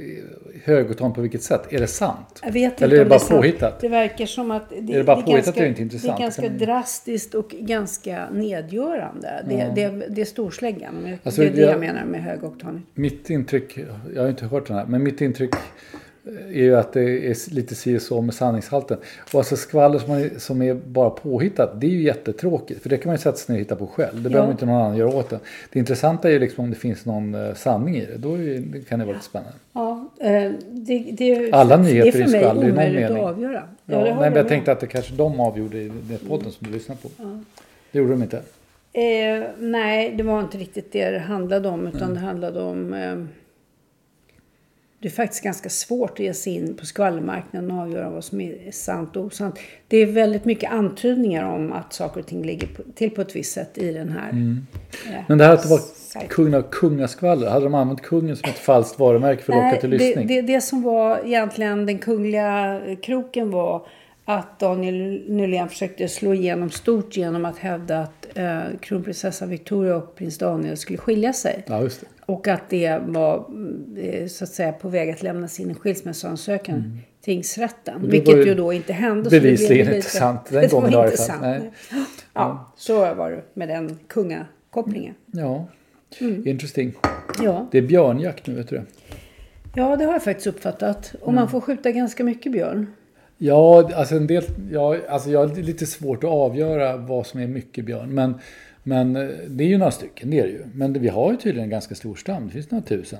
högotan 0.63 1.13
på 1.13 1.21
vilket 1.21 1.43
sätt? 1.43 1.61
Är 1.73 1.79
det 1.79 1.87
sant? 1.87 2.39
Jag 2.43 2.51
vet 2.51 2.71
inte 2.73 2.85
Eller 2.85 2.95
är 2.95 2.99
det 3.03 3.09
bara 3.09 3.19
sant. 3.19 3.31
påhittat? 3.41 3.79
Det 3.81 3.89
verkar 3.89 4.25
som 4.25 4.51
att 4.51 4.69
det, 4.69 4.75
Är 4.93 4.97
det 4.97 5.03
bara 5.03 5.17
är 5.17 5.21
påhittat 5.21 5.45
ganska, 5.45 5.59
är 5.59 5.63
det 5.63 5.69
inte 5.69 5.81
intressant. 5.81 6.17
Det 6.17 6.21
är 6.21 6.25
ganska 6.25 6.41
Det 6.41 6.47
kan- 6.47 6.57
drastiskt 6.57 7.35
och 7.35 7.49
ganska 7.49 8.29
nedgörande. 8.29 9.45
Det, 9.49 9.71
det, 9.75 10.05
det 10.09 10.21
är 10.21 10.25
storsläggan. 10.25 11.17
Alltså, 11.23 11.41
det 11.41 11.47
är 11.47 11.51
det 11.51 11.61
jag- 11.61 11.71
jag 11.71 11.79
menar 11.79 12.05
med 12.05 12.23
högoktanigt. 12.23 12.87
Mitt 12.93 13.29
intryck, 13.29 13.79
jag 14.15 14.21
har 14.21 14.29
inte 14.29 14.45
hört 14.45 14.67
den 14.67 14.77
här, 14.77 14.85
men 14.85 15.03
mitt 15.03 15.21
intryck 15.21 15.53
är 16.49 16.63
ju 16.63 16.75
att 16.75 16.93
det 16.93 17.01
är 17.01 17.53
lite 17.53 17.75
si 17.75 17.97
och 17.97 18.01
så 18.01 18.21
med 18.21 18.35
sanningshalten. 18.35 18.97
Och 19.33 19.35
alltså 19.39 19.55
skvaller 19.55 19.99
som, 19.99 20.09
man, 20.09 20.29
som 20.37 20.61
är 20.61 20.73
bara 20.73 21.09
påhittat, 21.09 21.81
det 21.81 21.87
är 21.87 21.91
ju 21.91 22.01
jättetråkigt. 22.03 22.81
För 22.81 22.89
det 22.89 22.97
kan 22.97 23.09
man 23.09 23.15
ju 23.15 23.21
sätta 23.21 23.37
sig 23.37 23.53
ner 23.53 23.59
och 23.59 23.65
hitta 23.65 23.75
på 23.75 23.87
själv. 23.87 24.23
Det 24.23 24.29
behöver 24.29 24.51
inte 24.51 24.65
någon 24.65 24.75
annan 24.75 24.97
göra 24.97 25.09
åt 25.15 25.29
det. 25.29 25.39
Det 25.71 25.79
intressanta 25.79 26.27
är 26.27 26.33
ju 26.33 26.39
liksom 26.39 26.63
om 26.63 26.69
det 26.69 26.75
finns 26.75 27.05
någon 27.05 27.35
eh, 27.35 27.53
sanning 27.53 27.97
i 27.97 28.05
det. 28.05 28.17
Då 28.17 28.33
är, 28.35 28.59
det 28.59 28.89
kan 28.89 28.99
det 28.99 29.05
vara 29.05 29.13
lite 29.15 29.25
spännande. 29.25 29.53
Ja, 29.73 30.09
eh, 30.21 30.51
det, 30.71 30.99
det, 31.17 31.51
Alla 31.51 31.77
det 31.77 31.83
nyheter 31.83 32.19
är 32.19 32.21
är 32.21 32.25
för 32.25 32.31
mig 32.31 32.41
skvaller 32.41 32.61
i 32.63 32.65
någon 32.67 32.71
omöjligt 32.73 33.03
att 33.05 33.09
mening. 33.11 33.23
avgöra. 33.27 33.63
Ja, 33.85 33.97
det 33.97 34.03
nej, 34.03 34.13
men 34.13 34.23
jag 34.23 34.33
med 34.33 34.47
tänkte 34.47 34.71
att 34.71 34.79
det 34.79 34.87
kanske 34.87 35.13
de 35.15 35.39
avgjorde 35.39 35.77
i 35.77 35.91
den 36.09 36.17
podden 36.27 36.51
som 36.51 36.67
du 36.67 36.73
lyssnade 36.73 37.01
på. 37.01 37.09
Det 37.91 37.99
gjorde 37.99 38.11
de 38.11 38.23
inte. 38.23 38.37
Eh, 38.93 39.43
nej, 39.59 40.13
det 40.17 40.23
var 40.23 40.39
inte 40.39 40.57
riktigt 40.57 40.91
det 40.91 41.09
det 41.09 41.19
handlade 41.19 41.69
om. 41.69 41.87
Utan 41.87 42.01
Mm. 42.01 42.13
det 42.13 42.19
handlade 42.19 42.61
om... 42.61 42.93
Eh, 42.93 43.15
det 45.03 45.09
är 45.09 45.11
faktiskt 45.11 45.43
ganska 45.43 45.69
svårt 45.69 46.11
att 46.11 46.19
ge 46.19 46.33
sig 46.33 46.55
in 46.55 46.75
på 46.75 46.85
skvallermarknaden 46.85 47.71
och 47.71 47.77
avgöra 47.81 48.09
vad 48.09 48.23
som 48.23 48.41
är 48.41 48.71
sant 48.71 49.15
och 49.15 49.23
osant. 49.23 49.59
Det 49.87 49.97
är 49.97 50.05
väldigt 50.05 50.45
mycket 50.45 50.71
antydningar 50.71 51.45
om 51.45 51.71
att 51.73 51.93
saker 51.93 52.19
och 52.19 52.27
ting 52.27 52.45
ligger 52.45 52.69
till 52.95 53.09
på 53.09 53.21
ett 53.21 53.35
visst 53.35 53.53
sätt 53.53 53.77
i 53.77 53.91
den 53.93 54.09
här. 54.09 54.29
eh, 54.29 55.23
Men 55.27 55.37
det 55.37 55.43
här 55.45 55.53
att 55.53 55.63
det 55.63 55.69
var 55.69 55.77
sajten. 55.77 56.29
kung 56.29 56.53
av 56.53 56.61
kungaskvaller, 56.61 57.49
hade 57.49 57.65
de 57.65 57.73
använt 57.73 58.01
kungen 58.01 58.35
som 58.37 58.49
ett 58.49 58.57
falskt 58.57 58.99
varumärke 58.99 59.43
för 59.43 59.53
att 59.53 59.63
locka 59.63 59.81
till 59.81 59.89
det, 59.89 59.97
lyssning? 59.97 60.27
det, 60.27 60.41
det 60.41 60.61
som 60.61 60.81
var 60.81 61.19
egentligen 61.25 61.85
den 61.85 61.97
kungliga 61.97 62.81
kroken 63.01 63.51
var 63.51 63.85
att 64.25 64.59
Daniel 64.59 65.23
Nylén 65.27 65.69
försökte 65.69 66.07
slå 66.07 66.33
igenom 66.33 66.69
stort 66.69 67.17
genom 67.17 67.45
att 67.45 67.57
hävda 67.57 67.99
att 67.99 68.27
eh, 68.37 68.59
kronprinsessa 68.81 69.45
Victoria 69.45 69.95
och 69.95 70.15
prins 70.15 70.37
Daniel 70.37 70.77
skulle 70.77 70.97
skilja 70.97 71.33
sig. 71.33 71.63
Ja, 71.67 71.81
just 71.81 72.01
det. 72.01 72.07
Och 72.33 72.47
att 72.47 72.69
det 72.69 72.99
var 73.05 73.45
mm, 73.47 73.97
eh, 73.97 74.27
så 74.27 74.43
att 74.43 74.49
säga 74.49 74.71
på 74.71 74.89
väg 74.89 75.09
att 75.09 75.23
lämna 75.23 75.47
sin 75.47 75.69
en 75.69 75.75
skilsmässoansökan 75.75 76.77
i 77.21 77.23
tingsrätten. 77.25 77.95
Mm. 77.95 78.05
det 78.05 78.11
Vilket 78.11 78.33
var 78.35 78.41
ju 78.41 78.47
ju 78.49 78.55
då 78.55 78.73
inte 78.73 78.93
hände. 78.93 79.29
det 79.29 79.41
bevisligen 79.41 79.87
inte 79.95 80.09
sant 80.09 80.39
den 80.49 80.61
det 80.61 80.67
var 80.73 80.81
gången 80.81 80.93
i 80.93 80.95
alla 80.95 81.05
inte 81.05 81.17
sant. 81.17 81.41
Nej. 81.41 81.71
Ja, 82.33 82.73
så 82.77 83.13
var 83.13 83.31
det 83.31 83.43
med 83.53 83.67
den 83.69 83.99
kungakopplingen. 84.07 85.15
Ja, 85.31 85.67
Mm. 86.21 86.47
interesting. 86.47 86.93
Ja. 87.43 87.67
Det 87.71 87.77
är 87.77 87.81
björnjakt 87.81 88.47
nu, 88.47 88.53
vet 88.55 88.69
du 88.69 88.75
det? 88.75 88.83
ja, 89.75 89.95
det 89.95 90.05
har 90.05 90.13
jag 90.13 90.23
faktiskt 90.23 90.47
uppfattat. 90.47 91.15
Och 91.21 91.27
Mm. 91.27 91.35
man 91.35 91.49
får 91.49 91.61
skjuta 91.61 91.91
ganska 91.91 92.23
mycket 92.23 92.51
björn. 92.51 92.87
Ja, 93.37 93.89
alltså 93.95 94.15
en 94.15 94.27
del, 94.27 94.43
ja, 94.71 94.97
alltså 95.09 95.29
jag 95.29 95.47
har 95.47 95.55
lite 95.55 95.85
svårt 95.85 96.23
att 96.23 96.29
avgöra 96.29 96.97
vad 96.97 97.27
som 97.27 97.39
är 97.39 97.47
mycket 97.47 97.85
björn. 97.85 98.09
Men, 98.13 98.33
men 98.83 99.15
eh, 99.15 99.27
det 99.47 99.63
är 99.63 99.67
ju 99.67 99.77
några 99.77 99.91
stycken, 99.91 100.29
det 100.29 100.39
är 100.39 100.43
det 100.43 100.49
ju. 100.49 100.65
Men 100.73 100.93
vi 100.93 101.07
har 101.07 101.31
ju 101.31 101.37
tydligen 101.37 101.63
en 101.63 101.69
ganska 101.69 101.95
stor 101.95 102.15
stam. 102.15 102.47
Det 102.47 102.53
finns 102.53 102.71
några 102.71 102.85
tusen 102.85 103.19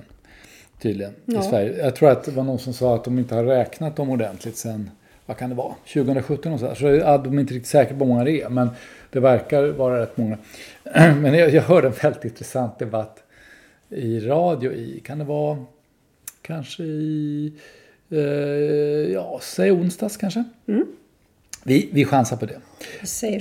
tydligen 0.82 1.14
i 1.26 1.42
Sverige. 1.50 1.78
Jag 1.78 1.96
tror 1.96 2.10
att 2.10 2.24
det 2.24 2.32
var 2.32 2.44
någon 2.44 2.60
som 2.60 2.74
sa 2.74 2.96
att 2.96 3.04
de 3.04 3.20
inte 3.20 3.36
har 3.36 3.44
räknat 3.44 3.96
dem 3.96 4.10
ordentligt 4.10 4.58
sen, 4.58 4.90
vad 5.26 5.38
kan 5.38 5.50
det 5.50 5.56
vara, 5.56 5.76
2017 5.94 6.54
och 6.54 6.60
så. 6.60 6.66
där. 6.66 6.76
Så 6.76 6.88
ja, 6.88 7.18
de 7.18 7.38
är 7.38 7.42
inte 7.42 7.54
riktigt 7.54 7.70
säkra 7.70 7.98
på 7.98 8.04
hur 8.04 8.12
många 8.12 8.24
det 8.24 8.42
är. 8.42 8.50
Men 8.50 8.70
det 9.10 9.20
verkar 9.20 9.68
vara 9.68 10.02
rätt 10.02 10.18
många. 10.18 10.38
Men 10.94 11.34
jag, 11.34 11.50
jag 11.50 11.62
hörde 11.62 11.88
en 11.88 11.94
väldigt 11.94 12.26
intressant 12.26 12.80
debatt 12.80 13.24
i 13.90 14.20
radio 14.20 14.74
i, 14.74 15.00
kan 15.06 15.20
det 15.20 15.26
vara 15.26 15.66
kanske 16.42 16.84
i, 16.84 17.54
eh, 18.10 18.20
ja, 19.14 19.40
säg 19.42 19.72
onsdags 19.72 20.18
kanske. 20.18 20.44
Vi, 21.64 21.90
vi 21.94 22.06
chansar 22.06 22.38
på 22.38 22.46
det. 22.46 22.60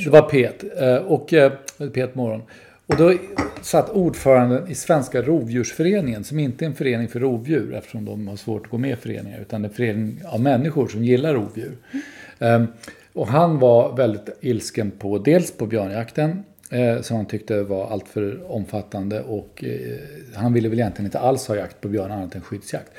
Det 0.05 0.11
var 0.11 0.31
P1 0.31 0.95
eh, 0.97 1.02
och 1.02 1.33
eh, 1.33 1.52
P1 1.79 2.09
Morgon. 2.12 2.43
Och 2.87 2.97
då 2.97 3.14
satt 3.62 3.91
ordföranden 3.91 4.71
i 4.71 4.75
Svenska 4.75 5.23
Rovdjursföreningen, 5.23 6.25
som 6.25 6.38
inte 6.38 6.64
är 6.64 6.67
en 6.67 6.75
förening 6.75 7.09
för 7.09 7.21
rovdjur, 7.21 7.75
eftersom 7.75 8.05
de 8.05 8.29
har 8.29 8.37
svårt 8.37 8.64
att 8.64 8.71
gå 8.71 8.79
med 8.79 8.91
i 8.91 8.97
föreningar, 8.97 9.41
utan 9.41 9.64
en 9.64 9.71
förening 9.71 10.21
av 10.26 10.41
människor 10.41 10.88
som 10.88 11.05
gillar 11.05 11.35
rovdjur. 11.35 11.76
Eh, 12.38 12.64
Och 13.14 13.29
han 13.29 13.59
var 13.59 13.97
väldigt 13.97 14.29
ilsken 14.41 14.91
på, 14.91 15.19
dels 15.19 15.52
på 15.52 15.67
björnjakten, 15.67 16.45
eh, 16.71 17.00
som 17.00 17.17
han 17.17 17.26
tyckte 17.26 17.62
var 17.62 17.91
alltför 17.91 18.52
omfattande 18.52 19.21
och 19.23 19.64
han 20.35 20.52
ville 20.52 20.69
väl 20.69 20.79
egentligen 20.79 21.07
inte 21.07 21.19
alls 21.19 21.49
ha 21.49 21.57
jakt 21.57 21.81
på 21.81 21.88
björn 21.88 22.11
annat 22.11 22.35
än 22.35 22.41
skyddsjakt. 22.41 22.91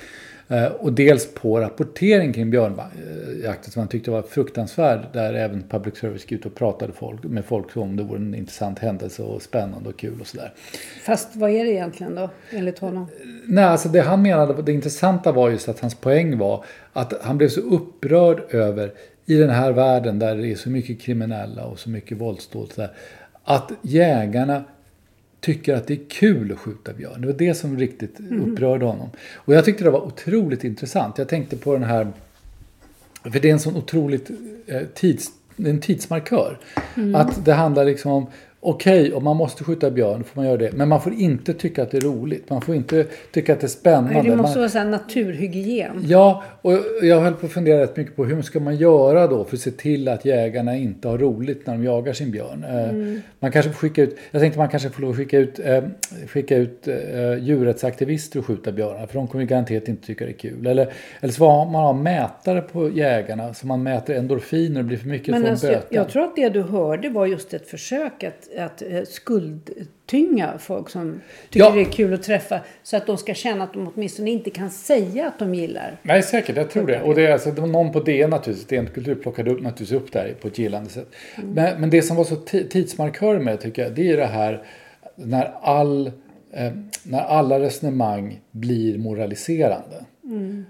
Eh, 0.48 0.66
Och 0.66 0.94
dels 0.94 1.34
på 1.34 1.60
rapportering 1.60 2.34
kring 2.34 2.50
björnjakten 2.52 3.72
som 3.72 3.80
han 3.80 3.88
tyckte 3.88 4.12
var 4.12 4.22
fruktansvärd. 4.22 5.00
Där 5.14 5.34
även 5.34 5.64
public 5.70 5.98
service 5.98 6.22
gick 6.22 6.32
ut 6.32 6.46
och 6.46 6.56
pratade 6.56 6.94
folk, 6.94 7.24
med 7.24 7.46
folk 7.46 7.78
om 7.78 7.96
det 7.96 8.04
vore 8.04 8.18
en 8.20 8.36
intressant 8.36 8.80
händelse 8.80 9.24
och 9.24 9.42
spännande 9.42 9.90
och 9.90 9.98
kul 10.00 10.22
och 10.22 10.28
sådär. 10.28 10.54
Fast 11.06 11.36
vad 11.36 11.50
är 11.50 11.66
det 11.66 11.72
egentligen 11.72 12.16
då, 12.16 12.30
enligt 12.52 12.80
honom? 12.80 13.08
Nej, 13.48 13.64
alltså 13.64 13.90
det 13.90 14.02
han 14.02 14.22
menade, 14.22 14.62
det 14.62 14.72
intressanta 14.72 15.32
var 15.32 15.50
just 15.50 15.70
att 15.70 15.80
hans 15.80 15.96
poäng 15.96 16.38
var 16.38 16.66
att 16.94 17.14
han 17.22 17.38
blev 17.38 17.50
så 17.50 17.62
upprörd 17.62 18.42
över 18.50 18.92
i 19.26 19.36
den 19.36 19.50
här 19.50 19.72
världen 19.72 20.20
där 20.20 20.36
det 20.36 20.52
är 20.52 20.56
så 20.56 20.70
mycket 20.70 21.02
kriminella 21.02 21.66
och 21.66 21.80
så 21.80 21.90
mycket 21.90 22.18
våldsdåd 22.18 22.90
att 23.44 23.72
jägarna 23.82 24.64
tycker 25.44 25.76
att 25.76 25.88
det 25.88 25.94
är 25.94 26.10
kul 26.10 26.52
att 26.52 26.60
skjuta 26.60 26.94
björn. 26.94 27.22
Det 27.22 27.28
var 27.28 27.34
det 27.34 27.54
som 27.54 27.80
riktigt 27.80 28.20
upprörde 28.32 28.86
honom. 28.86 29.10
Och 29.36 29.54
jag 29.54 29.66
tyckte 29.66 29.84
det 29.84 29.90
var 29.90 30.06
otroligt 30.06 30.64
intressant. 30.64 31.18
Jag 31.18 31.30
tänkte 31.30 31.58
på 31.58 31.74
den 31.74 31.84
här, 31.84 32.08
för 33.24 33.40
det 33.40 33.50
är 33.50 33.54
en 33.54 33.60
sån 33.60 33.76
otroligt 33.76 34.30
eh, 34.68 34.82
tids, 34.94 35.32
en 35.58 35.80
tidsmarkör. 35.80 36.60
Att 37.16 37.46
det 37.46 37.54
handlar 37.54 37.86
liksom 37.86 38.12
om, 38.12 38.28
okej, 38.64 39.14
om 39.14 39.24
man 39.24 39.38
måste 39.38 39.64
skjuta 39.64 39.92
björn 39.92 40.24
får 40.24 40.42
man 40.42 40.46
göra 40.46 40.58
det. 40.58 40.72
Men 40.74 40.90
man 40.90 41.02
får 41.02 41.14
inte 41.14 41.54
tycka 41.54 41.84
att 41.84 41.92
det 41.92 41.98
är 41.98 42.02
roligt. 42.02 42.50
Man 42.50 42.62
får 42.62 42.76
inte 42.76 43.06
tycka 43.32 43.54
att 43.54 43.60
det 43.60 43.66
är 43.66 43.70
spännande. 43.70 44.30
Det 44.30 44.36
måste 44.36 44.60
man, 44.60 44.70
vara 44.74 44.84
naturhygien. 44.84 46.04
Ja, 46.08 46.44
och 46.62 46.74
jag 47.02 47.20
höll 47.20 47.34
på 47.34 47.46
att 47.46 47.52
fundera 47.52 47.82
rätt 47.82 47.98
mycket 47.98 48.16
på 48.16 48.26
hur 48.26 48.42
ska 48.42 48.60
man 48.60 48.76
göra 48.76 49.28
då 49.28 49.46
för 49.46 49.56
att 49.56 49.62
se 49.62 49.72
till 49.72 50.08
att 50.08 50.26
jägarna 50.26 50.76
inte 50.76 51.08
har 51.08 51.18
roligt 51.18 51.68
när 51.68 51.74
de 51.74 51.84
jagar 51.84 52.14
sin 52.14 52.32
björn. 52.32 52.64
Eh, 52.64 53.22
Man 53.40 53.52
kanske 53.52 53.72
får 53.72 53.80
skicka 53.80 54.02
ut, 54.02 54.18
jag 54.32 54.42
tänkte 54.42 54.60
man 54.60 54.70
kanske 54.70 54.90
får 54.90 55.02
lov 55.02 55.12
att 55.12 55.18
skicka 55.18 55.38
ut, 55.38 55.60
eh, 55.60 55.84
skicka 56.28 56.58
ut 56.58 56.88
eh, 56.88 56.94
djurrättsaktivister 57.40 58.40
och 58.40 58.46
skjuta 58.46 58.72
björnar 58.72 59.08
för 59.08 59.14
de 59.14 59.28
kommer 59.28 59.44
garanterat 59.44 59.88
inte 59.88 60.08
tycka 60.08 60.26
det 60.26 60.32
är 60.32 60.34
kul. 60.34 60.68
Eller, 60.68 60.94
eller 61.22 61.34
så 61.34 61.46
har 61.48 61.72
man 61.72 62.04
mätare 62.04 62.62
på 62.62 62.90
jägarna 62.90 63.54
så 63.54 63.68
man 63.68 63.84
mäter 63.84 64.16
endorfiner 64.16 64.80
och 64.80 64.84
det 64.84 64.88
blir 64.88 64.98
för 64.98 65.08
mycket 65.08 65.28
Men 65.28 65.42
från 65.42 65.52
alltså, 65.52 65.68
jag, 65.68 65.76
böter. 65.76 65.96
jag 65.96 66.10
tror 66.10 66.24
att 66.24 66.36
det 66.36 66.50
du 66.50 66.62
hörde 66.62 67.10
var 67.10 67.26
just 67.26 67.54
ett 67.54 67.68
försök 67.68 68.24
att 68.24 68.50
att 68.58 68.82
eh, 68.82 69.04
skuldtynga 69.10 70.54
folk 70.60 70.90
som 70.90 71.22
tycker 71.50 71.66
Ja. 71.66 71.72
det 71.72 71.82
är 71.82 71.86
kul 71.86 72.14
att 72.14 72.24
träffa. 72.24 72.60
Så 72.84 72.98
att 72.98 73.08
de 73.08 73.18
ska 73.18 73.34
känna 73.34 73.64
att 73.64 73.74
de 73.74 73.92
åtminstone 73.96 74.32
inte 74.32 74.50
kan 74.50 74.70
säga 74.70 75.28
att 75.28 75.40
de 75.40 75.56
gillar. 75.56 75.98
Nej, 76.04 76.24
säkert. 76.24 76.58
Jag 76.58 76.70
tror 76.70 76.88
det. 76.88 77.02
Och 77.02 77.16
det 77.16 77.26
är 77.28 77.32
alltså, 77.34 77.52
det 77.52 77.62
var 77.62 77.68
någon 77.68 77.92
på 77.92 78.00
DN 78.00 78.30
naturligtvis, 78.30 78.68
DN 78.68 78.88
Kultur 78.94 79.16
plockade 79.16 79.52
upp, 79.52 79.62
naturligtvis 79.62 79.92
upp 80.02 80.12
det 80.12 80.20
här 80.20 80.34
på 80.42 80.48
ett 80.48 80.58
gillande 80.58 80.90
sätt. 80.90 81.08
Men, 81.44 81.82
men 81.82 81.90
det 81.90 82.02
som 82.02 82.18
var 82.18 82.24
så 82.24 82.36
ti- 82.36 82.68
tidsmarkör 82.68 83.40
med 83.40 83.60
tycker 83.62 83.82
jag, 83.84 83.92
det 83.96 84.12
är 84.12 84.18
det 84.18 84.26
här 84.26 84.64
när, 85.16 85.54
all, 85.62 86.08
eh, 86.54 86.72
när 87.04 87.22
alla 87.22 87.60
resonemang 87.60 88.40
blir 88.52 88.98
moraliserande. 88.98 90.06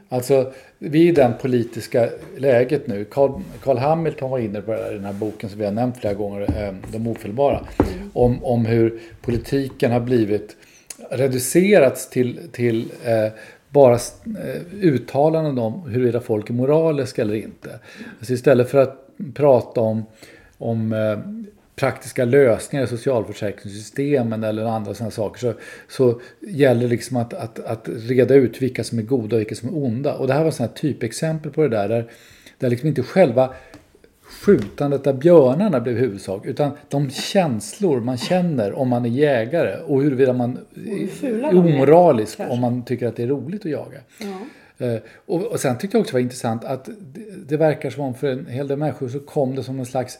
Alltså, 0.10 0.52
vi 0.80 1.04
är 1.04 1.10
i 1.10 1.12
den 1.12 1.34
politiska 1.42 2.10
läget 2.38 2.88
nu. 2.88 3.06
Carl, 3.06 3.42
Carl 3.64 3.78
Hamilton 3.78 4.32
var 4.32 4.40
inne 4.40 4.62
på 4.62 4.72
det 4.72 4.92
i 4.92 4.94
den 4.94 5.06
här 5.06 5.14
boken 5.14 5.50
som 5.50 5.60
vi 5.60 5.66
har 5.66 5.72
nämnt 5.72 5.98
flera 5.98 6.14
gånger, 6.14 6.42
eh, 6.42 6.74
De 6.92 7.08
ofelbara. 7.08 7.68
Om, 8.14 8.44
om 8.44 8.66
hur 8.66 9.00
politiken 9.22 9.92
har 9.92 10.00
blivit 10.00 10.56
reducerats 11.10 12.10
till, 12.10 12.40
till 12.52 12.92
eh, 13.06 13.34
bara 13.70 13.94
eh, 13.94 14.62
uttalanden 14.82 15.60
om 15.60 15.90
huruvida 15.90 16.22
folk 16.22 16.50
är 16.50 16.54
moraliska 16.54 17.22
eller 17.22 17.36
inte. 17.36 17.80
Alltså 18.20 18.34
istället 18.34 18.70
för 18.70 18.78
att 18.78 19.08
prata 19.34 19.82
om, 19.82 20.06
om 20.58 20.94
eh, 20.94 21.20
praktiska 21.76 22.26
lösningar 22.26 22.86
i 22.86 22.88
socialförsäkringssystemen 22.88 24.44
eller 24.44 24.66
andra 24.66 24.94
sådana 24.94 25.12
saker 25.12 25.40
så, 25.40 25.54
så 25.88 26.22
gäller 26.40 26.88
liksom 26.88 27.18
att, 27.18 27.34
att, 27.34 27.60
att 27.60 27.90
reda 27.92 28.36
ut 28.36 28.62
vilka 28.62 28.84
som 28.84 29.00
är 29.00 29.04
goda 29.04 29.36
och 29.36 29.40
vilka 29.40 29.56
som 29.56 29.70
är 29.70 29.84
onda. 29.84 30.14
Och 30.14 30.28
det 30.28 30.34
här 30.34 30.44
var 30.44 30.52
sådana 30.52 30.74
typexempel 30.74 31.52
på 31.52 31.62
det 31.62 31.70
där, 31.70 31.90
där, 31.90 32.12
där 32.58 32.70
liksom 32.70 32.88
inte 32.88 33.04
själva 33.04 33.54
skjutandet 34.24 35.08
av 35.08 35.20
björnarna 35.20 35.80
blev 35.80 35.98
huvudsak. 35.98 36.46
Utan 36.46 36.72
de 36.90 37.10
känslor 37.10 38.00
man 38.00 38.18
känner 38.18 38.74
om 38.74 38.90
man 38.90 39.06
är 39.06 39.10
jägare 39.10 39.78
och 39.78 40.04
huruvida 40.04 40.34
man 40.34 40.58
är 41.42 41.58
omoralisk 41.58 42.40
om 42.40 42.60
man 42.60 42.86
tycker 42.86 43.08
att 43.08 43.16
det 43.16 43.24
är 43.24 43.28
roligt 43.28 43.66
att 43.66 43.72
jaga. 43.72 44.00
Eh, 44.78 44.96
Och, 45.26 45.44
och 45.44 45.60
sen 45.60 45.78
tyckte 45.78 45.98
jag 45.98 46.02
också 46.02 46.12
det 46.12 46.16
var 46.16 46.24
intressant 46.24 46.64
att 46.64 46.86
det, 46.86 47.22
det 47.48 47.58
verkar 47.58 47.90
som 47.90 48.04
om 48.04 48.14
för 48.14 48.28
en 48.28 48.46
hel 48.46 48.68
del 48.68 48.78
människor 48.78 49.10
så 49.10 49.20
kom 49.20 49.56
det 49.56 49.64
som 49.64 49.80
en 49.80 49.86
slags 49.86 50.20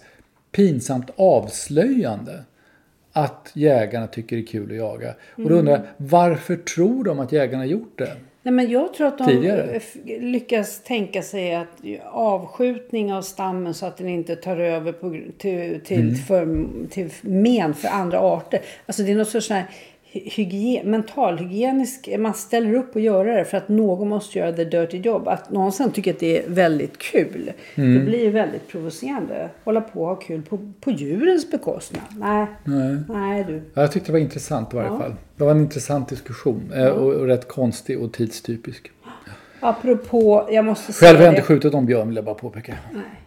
pinsamt 0.56 1.10
avslöjande 1.16 2.44
att 3.14 3.52
jägarna 3.54 4.08
tycker 4.08 4.36
det 4.36 4.42
är 4.42 4.46
kul 4.48 4.72
att 4.72 4.78
jaga. 4.78 5.14
Och 5.36 5.50
då 5.50 5.56
undrar 5.56 5.74
jag, 5.74 5.82
varför 5.98 6.56
tror 6.56 7.04
de 7.04 7.20
att 7.20 7.32
jägarna 7.32 7.66
gjort 7.66 7.98
det? 7.98 8.12
Nej, 8.46 8.54
men 8.54 8.70
jag 8.70 8.94
tror 8.94 9.08
att 9.08 9.18
de 9.18 9.28
Tidigare. 9.28 9.70
f- 9.74 9.96
lyckas 10.06 10.84
tänka 10.84 11.22
sig 11.22 11.56
att 11.56 11.68
avskjutning 12.12 13.14
av 13.14 13.22
stammen 13.22 13.74
så 13.74 13.86
att 13.86 13.98
den 13.98 14.10
inte 14.10 14.36
tar 14.36 14.58
över 14.58 14.92
på, 14.92 15.20
till, 15.38 15.82
till, 15.86 16.00
Mm. 16.02 16.16
för, 16.16 16.66
till 16.90 17.10
men 17.22 17.74
för 17.74 17.88
andra 17.88 18.20
arter. 18.20 18.60
Alltså 18.86 19.04
det 19.04 19.12
är 19.12 19.16
något 19.16 19.30
sorts 19.30 19.48
sån 19.48 19.56
här 19.58 19.66
hygien, 20.14 20.92
mentalhygienisk, 20.92 22.10
man 22.20 22.34
ställer 22.34 22.74
upp 22.74 22.96
och 22.96 23.02
gör 23.02 23.26
det 23.26 23.46
för 23.46 23.58
att 23.58 23.70
någon 23.70 24.08
måste 24.10 24.40
göra 24.40 24.54
the 24.54 24.64
dirty 24.66 24.98
job. 24.98 25.28
Att 25.28 25.52
någon 25.52 25.72
sen 25.72 25.92
tycker 25.92 26.12
att 26.14 26.20
det 26.20 26.38
är 26.46 26.50
väldigt 26.50 26.98
kul. 26.98 27.52
Mm. 27.76 27.94
Det 27.94 28.00
blir 28.00 28.20
ju 28.24 28.30
väldigt 28.30 28.68
provocerande. 28.68 29.50
Hålla 29.64 29.82
på 29.82 30.00
och 30.02 30.08
ha 30.08 30.16
kul 30.16 30.42
på, 30.42 30.72
på 30.82 30.92
djurens 30.92 31.52
bekostnad. 31.52 32.02
Nej, 32.20 32.46
Nej. 32.64 32.98
nej 33.10 33.44
du. 33.44 33.62
Ja, 33.74 33.82
Jag 33.82 33.92
tyckte 33.92 34.08
det 34.08 34.14
var 34.14 34.20
intressant 34.20 34.74
i 34.74 34.76
varje 34.76 34.90
Ja. 34.90 34.98
fall. 35.00 35.16
Det 35.38 35.44
var 35.44 35.52
en 35.52 35.60
intressant 35.60 36.10
diskussion 36.10 36.72
eh, 36.76 36.88
och, 36.88 37.14
och 37.14 37.26
rätt 37.28 37.48
konstig 37.48 38.00
och 38.02 38.14
tidstypisk. 38.14 38.92
Apropå, 39.60 40.48
jag 40.52 40.66
måste 40.66 40.94
Själv 40.94 41.08
har 41.10 41.16
säga 41.18 41.26
jag 41.26 41.34
inte 41.34 41.48
skjutit 41.48 41.74
om 41.74 41.86
björn 41.86 42.08
vill 42.08 42.16
jag 42.16 42.26
bara 42.26 42.36
påpeka. 42.36 42.74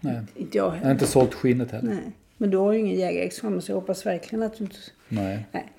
Nej, 0.01 0.17
inte 0.37 0.59
jag 0.59 0.67
Jag 0.67 0.71
har 0.71 0.77
heller. 0.77 0.91
inte 0.93 1.07
sålt 1.07 1.35
skinnet 1.35 1.71
heller. 1.71 1.89
Nej. 1.89 2.13
Men 2.39 2.51
du 2.51 2.57
har 2.57 2.73
ju 2.73 2.79
ingen 2.79 2.95
jägarexamen 3.01 3.63
så 3.63 3.71
jag 3.73 3.77
hoppas 3.77 4.07
verkligen 4.07 4.43
att 4.43 4.59
du 4.59 4.65
inte... 4.65 4.77
Nej. 5.09 5.47
Nej. 5.53 5.73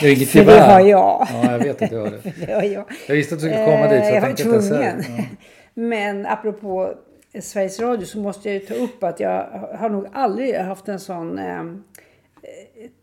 Det 0.00 0.06
är 0.08 0.16
inget 0.16 0.28
För 0.28 0.44
det 0.44 0.60
har 0.60 0.80
jag. 0.80 0.88
Ja, 1.32 1.52
jag 1.52 1.58
vet 1.58 1.82
att 1.82 1.90
du 1.90 1.98
har 1.98 2.10
det. 2.10 2.32
Det 2.46 2.52
har 2.52 2.62
jag. 2.62 2.84
Jag 3.06 3.14
visste 3.14 3.34
att 3.34 3.40
du 3.40 3.46
skulle 3.48 3.64
komma 3.64 3.88
dit 3.88 4.04
så 4.04 4.08
Eh, 4.08 4.14
jag 4.14 4.20
var 4.20 4.26
tänkte 4.28 4.42
tvungen. 4.42 4.62
säga. 4.62 5.04
Ja. 5.18 5.24
Men 5.74 6.26
apropå 6.26 6.94
Sveriges 7.40 7.80
Radio 7.80 8.06
så 8.06 8.18
måste 8.18 8.48
jag 8.50 8.60
ju 8.60 8.66
ta 8.66 8.74
upp 8.74 9.04
att 9.04 9.20
jag 9.20 9.46
har 9.78 9.88
nog 9.88 10.06
aldrig 10.12 10.54
haft 10.56 10.88
en 10.88 11.00
sån 11.00 11.38
eh, 11.38 11.64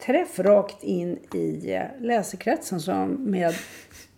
träff 0.05 0.39
rakt 0.39 0.83
in 0.83 1.19
i 1.33 1.73
eh, 1.73 1.81
läsekretsen 2.01 2.79
som 2.79 3.09
med 3.31 3.53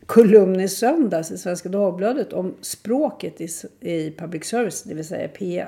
kolumn 0.06 0.60
i 0.60 0.68
söndags 0.68 1.32
i 1.32 1.38
Svenska 1.38 1.70
Dagbladet 1.70 2.34
om 2.34 2.56
språket 2.62 3.42
i, 3.42 3.48
i 3.82 4.12
public 4.18 4.46
service, 4.46 4.84
det 4.84 4.94
vill 4.94 5.08
säga 5.08 5.28
P1. 5.28 5.66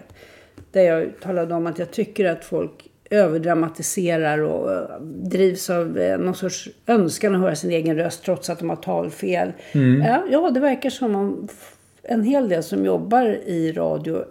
Där 0.71 0.81
jag 0.81 1.11
talade 1.21 1.55
om 1.55 1.67
att 1.67 1.79
jag 1.79 1.91
tycker 1.91 2.25
att 2.25 2.45
folk 2.45 2.90
överdramatiserar 3.11 4.39
och 4.39 4.73
eh, 4.73 4.99
drivs 5.01 5.69
av 5.69 5.97
eh, 5.97 6.17
någon 6.17 6.35
sorts 6.35 6.69
önskan 6.87 7.35
att 7.35 7.41
höra 7.41 7.55
sin 7.55 7.71
egen 7.71 7.95
röst 7.95 8.23
trots 8.23 8.49
att 8.49 8.59
de 8.59 8.69
har 8.69 8.75
talfel. 8.75 9.51
Ja, 10.05 10.23
ja, 10.31 10.51
det 10.51 10.59
verkar 10.59 10.89
som 10.89 11.15
om 11.15 11.47
en 12.03 12.23
hel 12.23 12.49
del 12.49 12.63
som 12.63 12.85
jobbar 12.85 13.25
i 13.45 13.71
radio 13.71 14.23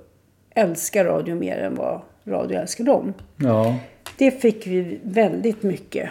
älskar 0.55 1.05
radio 1.05 1.35
mer 1.35 1.59
än 1.59 1.75
vad 1.75 2.01
radio 2.25 2.59
älskar 2.59 2.85
dem. 2.85 3.14
Ja. 3.37 3.77
Det 4.19 4.31
fick 4.31 4.66
vi 4.66 5.01
väldigt 5.03 5.62
mycket 5.62 6.11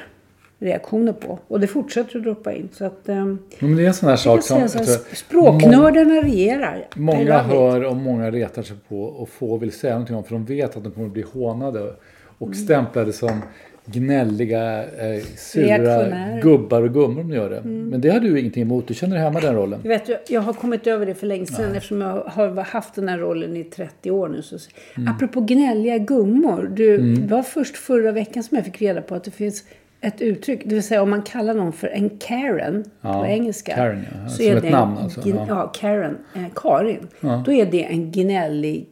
reaktioner 0.59 1.13
på. 1.13 1.39
Och 1.47 1.59
det 1.59 1.67
fortsätter 1.67 2.17
att 2.17 2.23
droppa 2.23 2.53
in. 2.53 2.69
Så 2.73 2.85
att, 2.85 3.09
ehm, 3.09 3.39
Men 3.59 3.75
det 3.75 3.83
är 3.83 3.87
en 3.87 3.93
sån 3.93 4.09
här 4.09 4.15
sak 4.15 4.43
som... 4.43 4.59
jag 4.59 4.71
tror- 4.71 5.15
språknördarna 5.15 6.21
regerar. 6.21 6.87
I 6.95 6.99
Många 6.99 7.37
hör 7.37 7.83
och 7.83 7.95
många 7.95 8.31
retar 8.31 8.61
sig 8.63 8.77
på 8.89 9.03
och 9.03 9.29
få 9.29 9.57
vill 9.57 9.71
säga 9.71 9.93
någonting 9.93 10.15
om 10.15 10.23
för 10.23 10.31
de 10.31 10.45
vet 10.45 10.77
att 10.77 10.83
de 10.83 10.91
kommer 10.91 11.07
att 11.07 11.13
bli 11.13 11.25
hånade 11.33 11.95
och 12.39 12.47
Mm. 12.47 12.53
stämplade 12.59 13.13
som 13.13 13.41
gnälliga, 13.85 14.83
eh, 14.83 15.23
sura. 15.37 16.05
Mm. 16.05 16.39
gubbar 16.41 16.81
och 16.81 16.93
gummor 16.93 17.21
om 17.21 17.29
de 17.29 17.35
gör 17.35 17.49
det. 17.49 17.61
Men 17.69 18.01
det 18.01 18.09
har 18.09 18.19
du 18.19 18.39
ingenting 18.39 18.61
emot, 18.63 18.87
du 18.87 18.93
känner 18.93 19.15
dig 19.15 19.23
hemma 19.25 19.39
i 19.39 19.41
den 19.41 19.55
rollen. 19.55 19.79
Jag, 19.83 19.89
vet, 19.89 20.29
jag- 20.29 20.41
har 20.41 20.53
kommit 20.53 20.87
över 20.87 21.05
det 21.05 21.15
för 21.15 21.27
länge 21.27 21.45
sedan 21.45 21.75
eftersom 21.75 22.01
jag 22.01 22.23
har 22.23 22.63
haft 22.63 22.95
den 22.95 23.07
här 23.09 23.17
rollen 23.17 23.57
i 23.57 23.63
30 23.63 24.11
år 24.11 24.27
nu. 24.29 24.41
Så, 24.41 24.57
Mm. 24.97 25.13
Apropå 25.13 25.41
gnälliga 25.41 25.97
gummor. 25.97 26.71
Du, 26.75 27.15
Det 27.15 27.27
var 27.35 27.43
först 27.43 27.77
förra 27.77 28.11
veckan 28.11 28.43
som 28.43 28.55
jag 28.55 28.65
fick 28.65 28.81
reda 28.81 29.01
på 29.01 29.15
att 29.15 29.23
det 29.23 29.31
finns 29.31 29.63
ett 30.01 30.21
uttryck. 30.21 30.61
Det 30.65 30.73
vill 30.75 30.83
säga 30.83 31.01
om 31.01 31.09
man 31.09 31.21
kallar 31.21 31.53
någon 31.53 31.73
för 31.73 31.87
en 31.87 32.09
Karen 32.09 32.83
Ja, 33.01 33.19
på 33.21 33.25
engelska. 33.27 33.75
Karen, 33.75 34.05
ja. 34.23 34.29
så 34.29 34.35
Som 34.35 34.45
är 34.45 34.55
ett 34.55 34.63
det 34.63 34.69
namn 34.69 34.97
alltså, 34.97 35.21
ja. 35.29 35.45
ja. 35.47 35.71
Karen. 35.75 36.17
Eh, 36.35 36.41
Karin. 36.55 37.07
Då 37.45 37.51
är 37.51 37.65
det 37.65 37.83
en 37.83 38.11
gnällig 38.11 38.85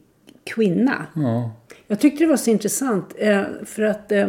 kvinna. 0.44 1.06
Ja. 1.16 1.52
Jag 1.88 2.00
tyckte 2.00 2.24
det 2.24 2.28
var 2.30 2.38
så 2.38 2.50
intressant 2.50 3.14
eh, 3.18 3.42
för 3.66 3.84
att 3.84 4.12
eh, 4.12 4.28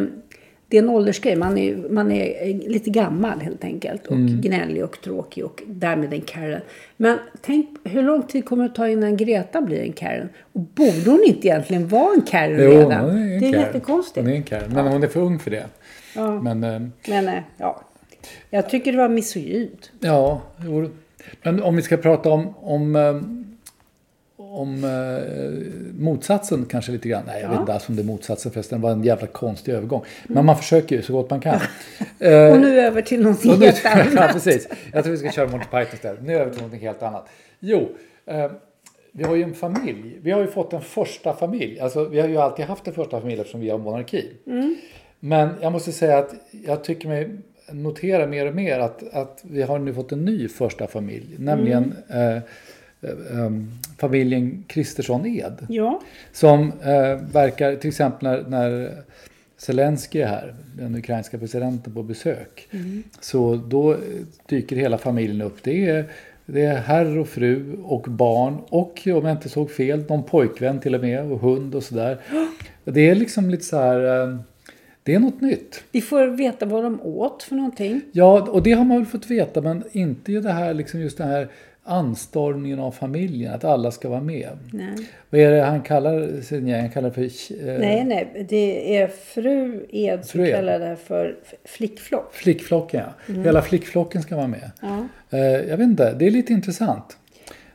det 0.67 0.77
är 0.77 0.81
en 0.83 0.89
åldersgrej. 0.89 1.35
Man 1.35 1.57
är, 1.57 1.75
man 1.89 2.11
är 2.11 2.53
lite 2.69 2.89
gammal 2.89 3.39
helt 3.39 3.63
enkelt. 3.63 4.07
Och 4.07 4.15
Mm. 4.15 4.41
gnällig 4.41 4.83
och 4.83 5.01
tråkig 5.01 5.45
och 5.45 5.63
därmed 5.67 6.13
en 6.13 6.21
Karen. 6.21 6.61
Men 6.97 7.17
tänk 7.41 7.69
hur 7.83 8.03
lång 8.03 8.23
tid 8.23 8.45
kommer 8.45 8.63
det 8.69 8.75
ta 8.75 8.87
innan 8.87 9.17
Greta 9.17 9.61
blir 9.61 9.79
en 9.81 9.93
Karen? 9.93 10.29
Och 10.53 10.59
borde 10.61 11.03
hon 11.11 11.23
inte 11.25 11.47
egentligen 11.47 11.87
vara 11.87 12.13
en 12.13 12.21
Karen 12.21 12.59
Jo, 12.63 12.69
redan? 12.71 13.05
hon 13.05 13.17
är 13.17 13.21
en 13.21 13.29
det 13.29 13.35
är 13.47 13.51
Karen. 13.51 13.65
jättekonstigt. 13.65 14.17
Hon 14.25 14.33
är 14.33 14.35
en 14.37 14.43
Karen, 14.43 14.71
men 14.73 14.87
hon 14.87 15.03
är 15.03 15.07
för 15.07 15.19
ung 15.21 15.39
för 15.39 15.51
det. 15.51 15.65
Ja. 16.15 16.41
Men 16.41 16.63
eh, 16.63 16.81
Men 17.09 17.29
ja, 17.57 17.81
jag 18.49 18.69
tycker 18.69 18.91
det 18.91 18.97
var 18.97 19.09
misogynt. 19.09 19.91
ja, 19.99 20.41
men 21.43 21.63
om 21.63 21.75
vi 21.75 21.81
ska 21.81 21.97
prata 21.97 22.29
om, 22.29 22.53
om, 22.61 22.95
om 24.51 24.83
eh, 24.83 25.99
motsatsen 26.03 26.65
kanske 26.69 26.91
lite 26.91 27.09
grann. 27.09 27.23
Nej, 27.27 27.41
jag 27.41 27.49
vet 27.49 27.59
inte 27.59 27.73
alls 27.73 27.89
om 27.89 27.95
det 27.95 28.01
är 28.01 28.05
motsatsen 28.05 28.51
förresten. 28.51 28.79
Det 28.81 28.83
var 28.83 28.91
en 28.91 29.03
jävla 29.03 29.27
konstig 29.27 29.71
övergång. 29.73 30.03
Men 30.27 30.45
man 30.45 30.57
försöker 30.57 30.95
ju 30.95 31.01
så 31.01 31.13
gott 31.13 31.29
man 31.29 31.39
kan. 31.39 31.59
Eh, 32.21 32.51
Och 32.53 32.59
nu 32.59 32.79
över 32.81 33.01
till 33.01 33.21
någonting 33.21 33.51
nu- 33.59 33.65
helt 33.65 33.85
annat. 33.85 34.07
ja, 34.15 34.29
precis. 34.33 34.67
Jag 34.93 35.03
tror 35.03 35.11
vi 35.11 35.17
ska 35.17 35.31
köra 35.31 35.47
Monty 35.47 35.65
Python 35.65 35.93
istället. 35.93 36.23
Nu 36.23 36.33
över 36.35 36.51
till 36.51 36.61
någonting 36.61 36.79
helt 36.87 37.03
annat. 37.03 37.29
Jo, 37.59 37.89
eh, 38.25 38.51
vi 39.11 39.23
har 39.23 39.35
ju 39.35 39.43
en 39.43 39.53
familj. 39.53 40.17
Vi 40.21 40.31
har 40.31 40.41
ju 40.41 40.47
fått 40.47 40.73
en 40.73 40.81
första 40.81 41.33
familj. 41.33 41.79
Alltså, 41.79 42.05
vi 42.05 42.19
har 42.19 42.27
ju 42.27 42.37
alltid 42.37 42.65
haft 42.65 42.87
en 42.87 42.93
första 42.93 43.19
familj 43.21 43.39
eftersom 43.39 43.61
vi 43.61 43.69
har 43.69 43.77
monarki. 43.77 44.25
Men 45.19 45.49
jag 45.61 45.71
måste 45.71 45.91
säga 45.91 46.17
att 46.17 46.33
jag 46.65 46.83
tycker 46.83 47.07
mig 47.07 47.29
notera 47.71 48.27
mer 48.27 48.45
och 48.47 48.55
mer 48.55 48.79
att, 48.79 49.13
att 49.13 49.41
vi 49.43 49.61
har 49.61 49.79
nu 49.79 49.93
fått 49.93 50.11
en 50.11 50.25
ny 50.25 50.47
första 50.47 50.87
familj. 50.87 51.35
Nämligen 51.39 51.93
eh, 52.09 52.35
eh, 52.35 52.41
familjen 53.97 54.63
Kristersson 54.67 55.25
Ed. 55.25 55.65
Ja, 55.69 56.01
Som 56.31 56.71
eh, 56.81 57.31
verkar, 57.31 57.75
till 57.75 57.87
exempel 57.87 58.27
när, 58.27 58.43
när 58.49 58.91
Zelensky 59.57 60.19
är 60.19 60.27
här, 60.27 60.53
den 60.77 60.95
ukrainska 60.95 61.37
presidenten 61.37 61.93
på 61.93 62.03
besök. 62.03 62.69
Så 63.19 63.55
då 63.55 63.91
eh, 63.91 63.97
dyker 64.45 64.75
hela 64.75 64.97
familjen 64.97 65.41
upp. 65.41 65.57
Det 65.63 65.89
är, 65.89 66.05
det 66.45 66.61
är 66.61 66.77
herr 66.77 67.17
och 67.17 67.27
fru 67.27 67.77
och 67.83 68.01
barn 68.01 68.57
och 68.69 69.01
om 69.05 69.25
jag 69.25 69.31
inte 69.31 69.49
såg 69.49 69.71
fel, 69.71 70.03
någon 70.09 70.23
pojkvän 70.23 70.79
till 70.79 70.95
och 70.95 71.01
med 71.01 71.31
och 71.31 71.39
hund 71.39 71.75
och 71.75 71.83
sådär. 71.83 72.17
Det 72.83 73.09
är 73.09 73.15
liksom 73.15 73.49
lite 73.49 73.63
så 73.63 73.77
här, 73.77 74.23
eh, 74.23 74.37
det 75.03 75.15
är 75.15 75.19
något 75.19 75.41
nytt. 75.41 75.83
vi 75.91 76.01
får 76.01 76.27
veta 76.27 76.65
vad 76.65 76.83
de 76.83 77.01
åt 77.01 77.43
för 77.43 77.55
någonting. 77.55 78.01
Ja, 78.11 78.41
och 78.41 78.63
det 78.63 78.71
har 78.71 78.85
man 78.85 78.97
väl 78.97 79.05
fått 79.05 79.31
veta, 79.31 79.61
men 79.61 79.83
inte 79.91 80.31
ju 80.31 80.41
det 80.41 80.51
här, 80.51 80.73
liksom 80.73 80.99
just 80.99 81.17
det 81.17 81.23
här 81.23 81.49
anstormningen 81.89 82.79
av 82.79 82.91
familjen, 82.91 83.53
att 83.53 83.63
alla 83.63 83.91
ska 83.91 84.09
vara 84.09 84.21
med. 84.21 84.49
Nej. 84.73 84.93
Vad 85.29 85.41
är 85.41 85.51
det 85.51 85.61
han 85.61 85.81
kallar 85.81 86.41
sig? 86.41 86.71
Han 86.71 86.89
kallar 86.89 87.09
för... 87.09 87.21
eh, 87.21 87.79
Nej, 87.79 88.03
nej. 88.05 88.45
Det 88.49 88.97
är 88.97 89.07
fru 89.07 89.85
Ed 89.89 90.25
som 90.25 90.39
Fru 90.39 90.47
Ed. 90.47 90.55
kallar 90.55 90.79
det 90.79 90.95
för 90.95 91.35
flickflock. 91.65 92.33
Flickflocken, 92.33 93.01
ja. 93.27 93.33
Hela 93.43 93.61
flickflocken 93.61 94.21
ska 94.21 94.35
vara 94.35 94.47
med. 94.47 94.71
Ja. 94.81 95.07
Eh, 95.29 95.39
jag 95.45 95.77
vet 95.77 95.85
inte, 95.85 96.13
det 96.13 96.27
är 96.27 96.31
lite 96.31 96.53
intressant. 96.53 97.17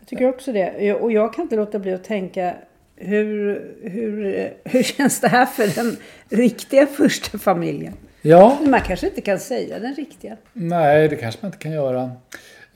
Jag 0.00 0.08
tycker 0.08 0.28
också 0.28 0.52
det. 0.52 0.94
Och 0.94 1.12
jag 1.12 1.34
kan 1.34 1.42
inte 1.42 1.56
låta 1.56 1.78
bli 1.78 1.92
att 1.92 2.04
tänka 2.04 2.54
hur, 2.96 3.64
hur, 3.82 4.50
hur 4.64 4.82
känns 4.82 5.20
det 5.20 5.28
här 5.28 5.46
för 5.46 5.74
den 5.82 5.96
riktiga 6.28 6.86
första 6.86 7.38
familjen? 7.38 7.92
Ja, 8.22 8.58
Man 8.66 8.80
kanske 8.80 9.06
inte 9.06 9.20
kan 9.20 9.38
säga 9.38 9.78
den 9.78 9.94
riktiga. 9.94 10.36
nej 10.52 11.08
det 11.08 11.16
kanske 11.16 11.38
man 11.42 11.48
inte 11.48 11.58
kan 11.58 11.72
göra. 11.72 12.10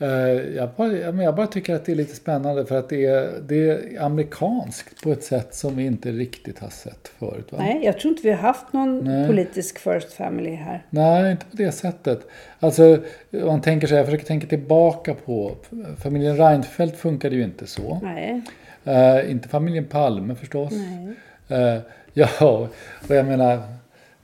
Eh, 0.01 0.09
jag, 0.55 0.69
bara, 0.77 1.23
jag 1.23 1.35
bara 1.35 1.47
tycker 1.47 1.75
att 1.75 1.85
det 1.85 1.91
är 1.91 1.95
lite 1.95 2.15
spännande 2.15 2.65
för 2.65 2.79
att 2.79 2.89
det 2.89 3.05
är, 3.05 3.41
det 3.47 3.69
är 3.69 4.01
amerikanskt 4.01 5.03
på 5.03 5.11
ett 5.11 5.23
sätt 5.23 5.55
som 5.55 5.75
vi 5.75 5.85
inte 5.85 6.11
riktigt 6.11 6.59
har 6.59 6.69
sett 6.69 7.07
förut. 7.19 7.51
Va? 7.51 7.57
Nej, 7.57 7.85
jag 7.85 7.99
tror 7.99 8.11
inte 8.11 8.23
vi 8.23 8.29
har 8.29 8.37
haft 8.37 8.73
någon 8.73 8.99
Nej. 8.99 9.27
politisk 9.27 9.79
first 9.79 10.13
family 10.13 10.55
här. 10.55 10.85
Nej, 10.89 11.31
inte 11.31 11.45
på 11.45 11.57
det 11.57 11.71
sättet. 11.71 12.27
Alltså, 12.59 12.97
man 13.31 13.61
tänker 13.61 13.87
sig, 13.87 13.97
jag 13.97 14.05
försöker 14.05 14.25
tänka 14.25 14.47
tillbaka 14.47 15.13
på, 15.13 15.55
familjen 16.03 16.37
Reinfeldt 16.37 16.97
funkade 16.97 17.35
ju 17.35 17.43
inte 17.43 17.67
så. 17.67 17.99
Nej. 18.03 18.41
Eh, 18.83 19.31
inte 19.31 19.49
familjen 19.49 19.85
Palme 19.85 20.35
förstås. 20.35 20.71
Nej. 20.71 21.15
Eh, 21.47 21.81
ja, 22.13 22.67
och 23.07 23.15
jag 23.15 23.25
menar, 23.25 23.53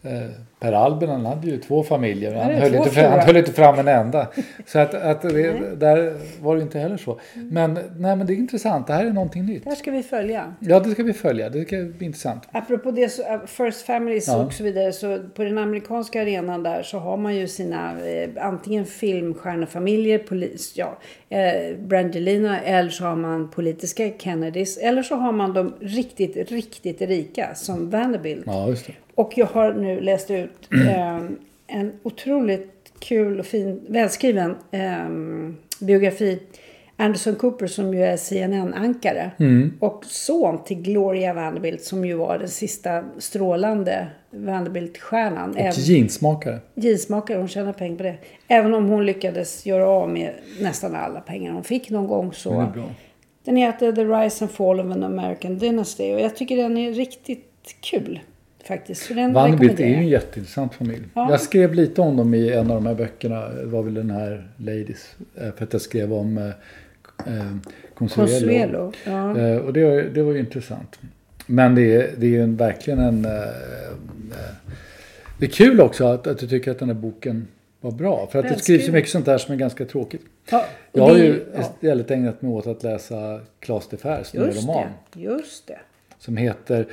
eh, 0.04 0.30
Per 0.60 0.74
Albin 0.74 1.10
han 1.10 1.26
hade 1.26 1.48
ju 1.48 1.58
två 1.58 1.84
familjer. 1.84 2.32
men 2.32 2.39
Han 2.41 2.54
höll, 2.54 2.76
inte, 2.76 2.89
fram- 2.89 3.12
han 3.12 3.20
höll 3.20 3.38
inte 3.38 3.52
fram 3.52 3.80
en 3.80 3.88
enda. 3.88 4.28
Så 4.65 4.80
att, 4.80 4.94
att 4.94 5.22
det, 5.22 5.76
där 5.76 6.13
var 6.41 6.56
det 6.56 6.62
inte 6.62 6.80
heller 6.80 6.98
så. 6.98 7.20
Men, 7.34 7.74
nej, 7.74 8.15
men 8.15 8.28
det 8.28 8.34
är 8.34 8.36
intressant, 8.36 8.88
det 8.88 8.94
här 8.94 9.06
är 9.06 9.10
någonting 9.13 9.46
nytt. 9.46 9.63
Det 9.63 9.70
här 9.70 9.76
ska 9.78 9.91
vi 9.91 10.04
följa. 10.04 10.54
Ja, 10.60 10.80
det 10.80 10.89
ska 10.89 11.04
vi 11.04 11.13
följa, 11.13 11.50
det 11.50 11.65
ska 11.68 11.76
bli 11.98 12.06
intressant. 12.06 12.44
Apropå 12.52 12.91
det, 12.91 13.10
så, 13.10 13.22
uh, 13.22 13.46
First 13.46 13.86
Families 13.86 14.28
Ja. 14.28 14.46
och 14.46 14.54
så 14.54 14.63
vidare, 14.63 14.91
så 14.94 15.20
på 15.36 15.44
den 15.44 15.58
amerikanska 15.58 16.22
arenan 16.22 16.63
där 16.63 16.84
så 16.84 17.00
har 17.00 17.18
man 17.18 17.36
ju 17.36 17.48
sina 17.48 17.91
eh, 18.08 18.30
antingen 18.46 18.86
filmstjärnefamiljer, 18.86 20.18
polis, 20.20 20.74
ja, 20.76 20.98
eh, 21.30 21.78
Brangelina, 21.78 22.62
eller 22.62 22.89
så 22.89 23.04
har 23.04 23.15
man 23.15 23.50
politiska 23.52 24.10
Kennedys, 24.18 24.78
eller 24.78 25.04
så 25.04 25.15
har 25.15 25.32
man 25.32 25.54
de 25.54 25.74
riktigt, 25.82 26.52
riktigt 26.52 27.02
rika 27.02 27.56
som 27.56 27.89
Vanderbilt. 27.89 28.44
Ja, 28.46 28.68
just 28.70 28.88
det. 28.88 28.94
Och 29.15 29.38
jag 29.38 29.45
har 29.45 29.73
nu 29.73 29.99
läst 30.01 30.32
ut 30.32 30.69
eh, 30.88 31.15
en 31.67 31.91
otroligt 32.04 32.71
kul 32.99 33.39
och 33.39 33.45
fin, 33.45 33.82
välskriven 33.88 34.56
eh, 34.71 35.10
biografi. 35.80 36.39
Anderson 36.97 37.36
Cooper 37.36 37.67
som 37.67 37.93
ju 37.93 38.04
är 38.04 38.17
CNN-ankare. 38.17 39.32
Och 39.80 40.06
son 40.06 40.63
till 40.63 40.82
Gloria 40.82 41.34
Vanderbilt 41.34 41.82
som 41.84 42.06
ju 42.06 42.13
var 42.13 42.38
den 42.38 42.49
sista 42.49 43.04
strålande 43.17 44.08
Vanderbilt-stjärnan. 44.32 45.49
Och 45.51 45.60
Även- 45.60 45.73
jeansmakare. 45.73 46.60
Jeansmakare, 46.75 47.38
hon 47.38 47.47
tjänar 47.47 47.73
pengar 47.73 47.97
på 47.97 48.04
det. 48.04 48.15
Även 48.47 48.73
om 48.73 48.89
hon 48.89 49.06
lyckades 49.06 49.65
göra 49.65 49.88
av 49.88 50.10
med 50.10 50.34
nästan 50.62 50.95
alla 50.95 51.19
pengar 51.19 51.51
hon 51.51 51.63
fick 51.63 51.89
någon 51.89 52.08
gång 52.08 52.34
så. 52.34 52.49
Det 52.51 52.58
är 52.65 52.71
bra. 52.71 52.89
Den 53.43 53.56
heter 53.56 53.91
The 53.91 54.04
Rise 54.04 54.45
and 54.45 54.51
Fall 54.51 54.80
of 54.80 54.86
an 54.86 55.04
American 55.04 55.58
Dynasty 55.58 56.13
och 56.13 56.19
jag 56.19 56.36
tycker 56.36 56.58
den 56.58 56.78
är 56.78 56.91
riktigt 56.91 57.75
kul. 57.82 58.19
Faktiskt. 58.67 59.12
Vanderbilt 59.12 59.80
är 59.80 59.88
ju 59.88 59.93
en 59.95 60.08
jätteintressant 60.08 60.73
familj. 60.73 61.04
Ja. 61.13 61.32
Jag 61.32 61.41
skrev 61.41 61.73
lite 61.73 62.01
om 62.01 62.17
dem 62.17 62.34
i 62.34 62.51
en 62.51 62.71
av 62.71 62.75
de 62.75 62.86
här 62.86 62.95
böckerna. 62.95 63.49
Det 63.49 63.65
var 63.65 63.84
väl 63.84 63.93
den 63.93 64.10
här 64.10 64.47
Ladies. 64.58 65.15
eh, 65.36 65.51
För 65.58 65.63
att 65.63 65.73
jag 65.73 65.82
skrev 65.82 66.13
om 66.13 66.38
eh, 66.38 66.45
eh, 66.47 66.54
Consuelo. 67.95 68.28
Consuelo. 68.30 68.91
Ja. 69.06 69.38
Eh, 69.39 69.58
och 69.58 69.73
det, 69.73 69.86
var- 69.86 70.01
det 70.13 70.23
var 70.23 70.34
ju 70.34 70.39
intressant. 70.39 70.99
Men 71.45 71.75
det 71.75 71.95
är, 71.95 72.10
det 72.17 72.25
är 72.25 72.30
ju 72.30 72.43
en, 72.43 72.56
verkligen 72.58 72.99
en... 72.99 73.25
Eh, 73.25 73.32
eh, 73.32 73.47
det 75.39 75.45
är 75.45 75.49
kul 75.49 75.82
också 75.82 76.06
att, 76.06 76.28
att 76.28 76.38
du 76.39 76.47
tycker 76.47 76.71
att 76.71 76.80
den 76.80 76.89
här 76.89 76.95
boken 76.95 77.47
var 77.82 77.91
bra. 77.91 78.28
För 78.32 78.39
att 78.39 78.49
det 78.49 78.60
skrivs 78.60 78.88
ju 78.88 78.91
mycket 78.91 79.12
sånt 79.12 79.25
där 79.25 79.38
som 79.38 79.54
är 79.54 79.58
ganska 79.58 79.86
tråkigt. 79.86 80.21
Ja, 80.49 80.65
Jag 80.91 81.04
har 81.04 81.17
ju 81.17 81.43
ja, 81.56 81.62
istället 81.62 82.12
ägnat 82.12 82.41
mig 82.41 82.51
åt 82.51 82.67
att 82.67 82.84
läsa 82.84 83.39
Claes 83.60 83.88
de 83.88 83.97
Fers 83.97 84.34
nya 84.34 84.43
roman. 84.51 84.88
det. 85.13 85.19
Just 85.21 85.67
det. 85.67 85.80
Som 86.19 86.38
heter 86.38 86.88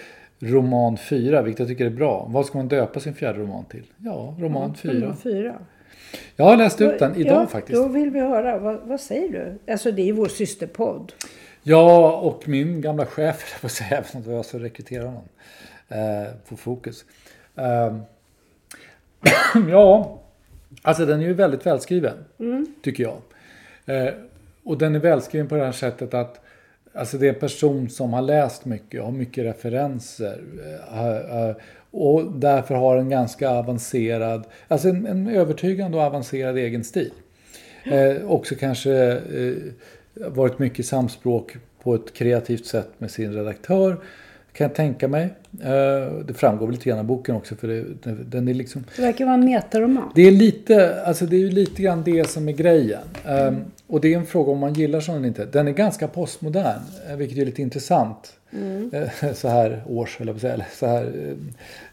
Roman 0.44 0.96
4, 0.96 1.42
vilket 1.42 1.58
jag 1.58 1.68
tycker 1.68 1.86
är 1.86 1.90
bra. 1.90 2.26
Vad 2.30 2.46
ska 2.46 2.58
man 2.58 2.68
döpa 2.68 3.00
sin 3.00 3.14
fjärde 3.14 3.38
roman 3.38 3.64
till? 3.64 3.84
Ja, 3.96 4.36
Roman 4.38 4.74
4. 4.74 4.92
Nummer 4.92 5.14
fyra. 5.14 5.58
Jag 6.36 6.44
har 6.44 6.56
läst 6.56 6.80
ut 6.80 6.98
den 6.98 7.16
idag 7.16 7.42
ja, 7.42 7.46
faktiskt. 7.46 7.82
Då 7.82 7.88
vill 7.88 8.10
vi 8.10 8.20
höra. 8.20 8.58
Vad, 8.58 8.80
vad 8.84 9.00
säger 9.00 9.28
du? 9.28 9.72
Alltså 9.72 9.92
det 9.92 10.02
är 10.02 10.06
ju 10.06 10.12
vår 10.12 10.28
systerpodd. 10.28 11.12
Ja, 11.62 12.16
och 12.16 12.48
min 12.48 12.80
gamla 12.80 13.06
chef, 13.06 13.58
jag 13.62 13.70
säga, 13.70 13.90
jag 13.90 14.02
vet 14.02 14.14
inte 14.14 14.28
vad 14.28 14.38
jag 14.38 14.44
ska 14.44 14.58
rekrytera 14.58 15.04
honom. 15.04 15.28
Eh, 15.88 16.34
på 16.48 16.56
Fokus. 16.56 17.04
Eh, 17.56 17.96
ja, 19.70 20.20
alltså 20.82 21.06
den 21.06 21.20
är 21.20 21.24
ju 21.24 21.34
väldigt 21.34 21.66
välskriven. 21.66 22.24
Tycker 22.82 23.02
jag. 23.02 23.16
Eh, 23.86 24.14
och 24.64 24.78
den 24.78 24.94
är 24.94 24.98
välskriven 24.98 25.48
på 25.48 25.54
det 25.54 25.64
här 25.64 25.72
sättet 25.72 26.14
att 26.14 26.41
Alltså 26.94 27.18
det 27.18 27.26
är 27.28 27.32
en 27.34 27.40
person 27.40 27.88
som 27.90 28.12
har 28.12 28.22
läst 28.22 28.64
mycket, 28.64 29.02
har 29.02 29.10
mycket 29.12 29.44
referenser. 29.44 30.40
eh, 30.94 31.56
och 31.90 32.32
därför 32.32 32.74
har 32.74 32.96
en 32.96 33.08
ganska 33.08 33.50
avancerad, 33.50 34.44
alltså 34.68 34.88
en, 34.88 35.06
en 35.06 35.28
övertygande 35.28 35.96
och 35.98 36.02
avancerad 36.02 36.58
egen 36.58 36.84
stil. 36.84 37.10
Eh, 37.84 38.30
också 38.30 38.54
kanske 38.54 38.92
eh, 39.12 39.54
varit 40.14 40.58
mycket 40.58 40.86
samspråk 40.86 41.56
på 41.82 41.94
ett 41.94 42.14
kreativt 42.14 42.66
sätt 42.66 42.88
med 42.98 43.10
sin 43.10 43.32
redaktör. 43.34 43.96
Kan 44.52 44.64
jag 44.64 44.74
tänka 44.74 45.08
mig. 45.08 45.22
Eh, 45.62 46.12
det 46.26 46.34
framgår 46.34 46.66
väl 46.66 46.74
lite 46.74 46.88
grann 46.88 46.98
av 46.98 47.04
boken 47.04 47.34
också 47.34 47.54
för 47.54 47.68
det, 47.68 47.84
den- 48.24 48.48
är 48.48 48.54
liksom 48.54 48.84
Det 48.96 49.02
verkar 49.02 49.24
vara 49.24 49.34
en 49.34 49.44
metaroman. 49.44 50.12
det 50.14 50.22
är 50.22 50.30
lite, 50.30 51.02
alltså 51.04 51.26
det 51.26 51.36
är 51.36 51.50
lite 51.50 51.82
grann 51.82 52.02
det 52.04 52.28
som 52.28 52.48
är 52.48 52.52
grejen. 52.52 53.00
Ehm, 53.26 53.56
och 53.92 54.00
det 54.00 54.14
är 54.14 54.18
en 54.18 54.26
fråga 54.26 54.52
om 54.52 54.58
man 54.58 54.74
gillar 54.74 55.00
sån 55.00 55.16
eller 55.16 55.28
inte. 55.28 55.44
Den 55.44 55.68
är 55.68 55.72
ganska 55.72 56.08
postmodern, 56.08 56.80
eh, 57.10 57.16
vilket 57.16 57.38
är 57.38 57.44
lite 57.44 57.62
intressant. 57.62 58.32
Eh, 58.92 59.32
Så 59.34 59.48
här 59.48 59.82
års, 59.88 60.20
eller 60.20 60.34
säga, 60.34 60.64
så 60.72 60.86
här 60.86 61.02
eh, 61.04 61.34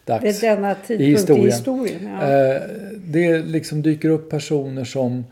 dags. 0.06 0.40
Det 0.40 0.48
är 0.48 0.56
denna 0.56 0.76
tidpunkt 0.76 1.02
i 1.02 1.12
historien. 1.12 1.46
historien. 1.46 2.10
ja. 2.22 2.60
Det 3.06 3.40
liksom 3.40 3.82
dyker 3.82 4.10
upp 4.10 4.30
personer 4.30 4.84
som, 4.84 5.26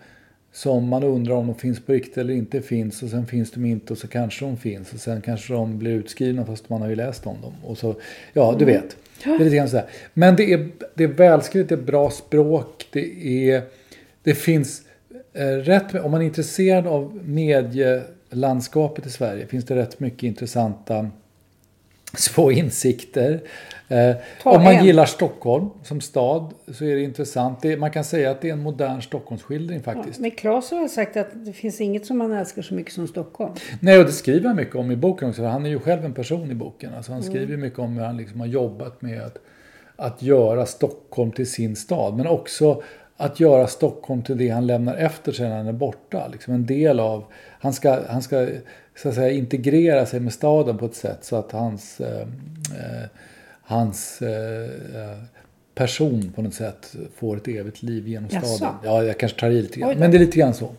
som 0.51 0.88
man 0.88 1.03
undrar 1.03 1.36
om 1.36 1.47
de 1.47 1.56
finns 1.56 1.80
på 1.80 1.93
riktigt 1.93 2.17
eller 2.17 2.34
inte 2.34 2.62
finns. 2.62 3.03
Och 3.03 3.10
sen 3.10 3.25
finns 3.25 3.51
de 3.51 3.65
inte 3.65 3.93
och 3.93 3.99
så 3.99 4.08
kanske 4.08 4.45
de 4.45 4.58
finns. 4.58 4.93
Och 4.93 4.99
sen 4.99 5.21
kanske 5.21 5.53
de 5.53 5.80
blir 5.80 5.91
utskrivna 5.91 6.45
fast 6.45 6.69
man 6.69 6.82
har 6.82 6.89
ju 6.89 6.95
läst 6.95 7.27
om 7.27 7.41
dem. 7.41 7.53
Och 7.63 7.77
så, 7.77 7.95
ja, 8.34 8.56
du 8.60 8.65
vet. 8.65 8.97
Det 9.23 9.30
är 9.30 9.39
lite 9.39 9.56
grann 9.56 9.69
sådär. 9.69 9.86
Men 10.13 10.36
det 10.36 10.53
är, 10.53 10.69
det 10.95 11.03
är 11.03 11.08
välskrivet, 11.08 11.69
det 11.69 11.75
är 11.75 11.82
bra 11.82 12.10
språk. 12.10 12.88
Det, 12.91 13.27
är, 13.51 13.62
det 14.23 14.34
finns 14.34 14.82
rätt, 15.45 15.95
om 15.95 16.12
man 16.12 16.21
är 16.21 16.26
intresserad 16.26 16.88
av 16.88 17.19
medielandskapet 17.23 19.06
i 19.06 19.10
Sverige 19.10 19.47
finns 19.47 19.65
det 19.65 19.76
rätt 19.76 20.00
mycket 20.00 20.23
intressanta 20.23 21.10
små 22.13 22.52
insikter. 22.52 23.41
Eh, 23.88 24.15
om 24.43 24.63
man 24.63 24.76
en. 24.76 24.86
gillar 24.86 25.06
Stockholm 25.06 25.69
som 25.84 26.02
stad 26.02 26.54
så 26.73 26.86
är 26.86 26.95
det 26.95 27.02
intressant. 27.02 27.62
Det, 27.62 27.78
man 27.78 27.91
kan 27.91 28.04
säga 28.04 28.32
att 28.32 28.41
det 28.41 28.50
är 28.50 28.54
en 28.54 28.62
modern 28.62 29.02
Stockholmsskildring 29.02 29.84
faktiskt. 29.84 30.19
Men 30.19 30.32
Claes 30.32 30.71
har 30.71 30.88
sagt 30.88 31.17
att 31.17 31.45
det 31.45 31.54
finns 31.54 31.82
inget 31.82 32.06
som 32.06 32.21
han 32.21 32.32
älskar 32.32 32.62
så 32.62 32.73
mycket 32.73 32.93
som 32.93 33.08
Stockholm. 33.08 33.54
Nej, 33.80 34.00
och 34.00 34.06
det 34.06 34.12
skriver 34.12 34.47
han 34.47 34.56
mycket 34.56 34.76
om 34.76 34.91
i 34.91 34.95
boken 34.95 35.30
också. 35.30 35.43
Han 35.43 35.65
är 35.65 35.69
ju 35.69 35.80
själv 35.80 36.06
en 36.06 36.13
person 36.13 36.52
i 36.52 36.56
boken. 36.56 36.93
Alltså 36.93 37.12
han 37.12 37.21
Mm. 37.21 37.34
skriver 37.34 37.58
mycket 37.58 37.80
om 37.80 37.93
hur 37.97 38.04
han 38.04 38.17
liksom 38.17 38.39
har 38.39 38.47
jobbat 38.47 39.02
med 39.02 39.21
att, 39.21 39.38
att 39.95 40.21
göra 40.21 40.65
Stockholm 40.65 41.32
till 41.32 41.52
sin 41.52 41.76
stad. 41.76 42.17
Men 42.17 42.28
också 42.28 42.84
att 43.17 43.39
göra 43.39 43.67
Stockholm 43.67 44.23
till 44.23 44.38
det 44.38 44.49
han 44.49 44.67
lämnar 44.67 44.95
efter 44.95 45.32
sig 45.32 45.49
när 45.49 45.58
han 45.58 45.67
är 45.67 45.73
borta. 45.73 46.27
Liksom 46.32 46.53
en 46.53 46.65
del 46.65 46.99
av... 46.99 47.23
Han 47.60 47.73
ska, 47.73 47.99
han 48.10 48.21
ska 48.21 48.47
så 48.95 49.10
att 49.10 49.15
säga, 49.15 49.32
integrera 49.32 50.06
sig 50.06 50.19
med 50.19 50.34
staden 50.34 50.77
på 50.77 50.86
ett 50.86 50.95
sätt 50.95 51.17
så 51.25 51.36
att 51.36 51.51
hans, 51.51 52.01
eh, 52.01 52.21
eh, 52.21 53.10
hans 53.62 54.21
eh, 54.21 55.17
person 55.75 56.32
på 56.36 56.41
något 56.41 56.53
sätt 56.53 56.95
får 57.15 57.38
ett 57.38 57.47
evigt 57.47 57.84
liv 57.84 58.08
genom 58.08 58.30
Jaså? 58.32 58.47
staden. 58.47 58.75
Ja, 58.84 59.03
jag 59.03 59.17
kanske 59.19 59.39
tar 59.39 59.49
i 59.49 59.62
lite 59.62 59.80
grann. 59.80 59.99
Men 59.99 60.12
det 60.12 60.17
är 60.17 60.19
lite 60.19 60.38
grann 60.39 60.53
så. 60.53 60.71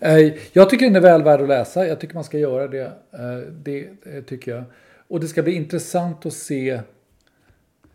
Eh, 0.00 0.32
Jag 0.52 0.70
tycker 0.70 0.86
den 0.86 0.96
är 0.96 1.00
väl 1.00 1.22
värd 1.22 1.40
att 1.40 1.48
läsa. 1.48 1.86
Jag 1.86 2.00
tycker 2.00 2.14
man 2.14 2.24
ska 2.24 2.38
göra 2.38 2.68
det. 2.68 2.82
Eh, 3.12 3.38
Det 3.62 3.78
eh, 3.80 4.22
tycker 4.26 4.50
jag. 4.54 4.64
Och 5.08 5.20
det 5.20 5.28
ska 5.28 5.42
bli 5.42 5.52
intressant 5.52 6.26
att 6.26 6.32
se 6.32 6.80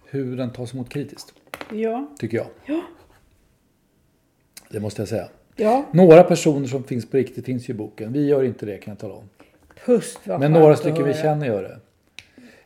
hur 0.06 0.38
den 0.38 0.50
tas 0.50 0.74
emot 0.74 0.90
kritiskt. 0.90 1.34
Ja. 1.74 2.10
Tycker 2.20 2.38
jag. 2.38 2.48
Ja. 2.66 2.82
Det 4.70 4.80
måste 4.80 5.02
jag 5.02 5.10
säga. 5.10 5.28
Ja. 5.56 5.86
Några 5.92 6.24
personer 6.24 6.68
som 6.68 6.84
finns 6.84 7.10
på 7.10 7.18
riktigt 7.18 7.46
finns 7.46 7.70
ju 7.70 7.74
i 7.74 7.78
boken. 7.78 8.14
Vi 8.14 8.26
gör 8.28 8.44
inte 8.44 8.66
det 8.66 8.78
kan 8.78 8.92
jag 8.92 9.00
tala 9.00 9.14
om. 9.14 9.30
Pust 9.86 10.20
vad 10.24 10.40
Men 10.40 10.52
några 10.52 10.76
stycken 10.76 11.06
vi 11.06 11.14
känner 11.14 11.48
gör 11.48 11.64
det. 11.64 11.80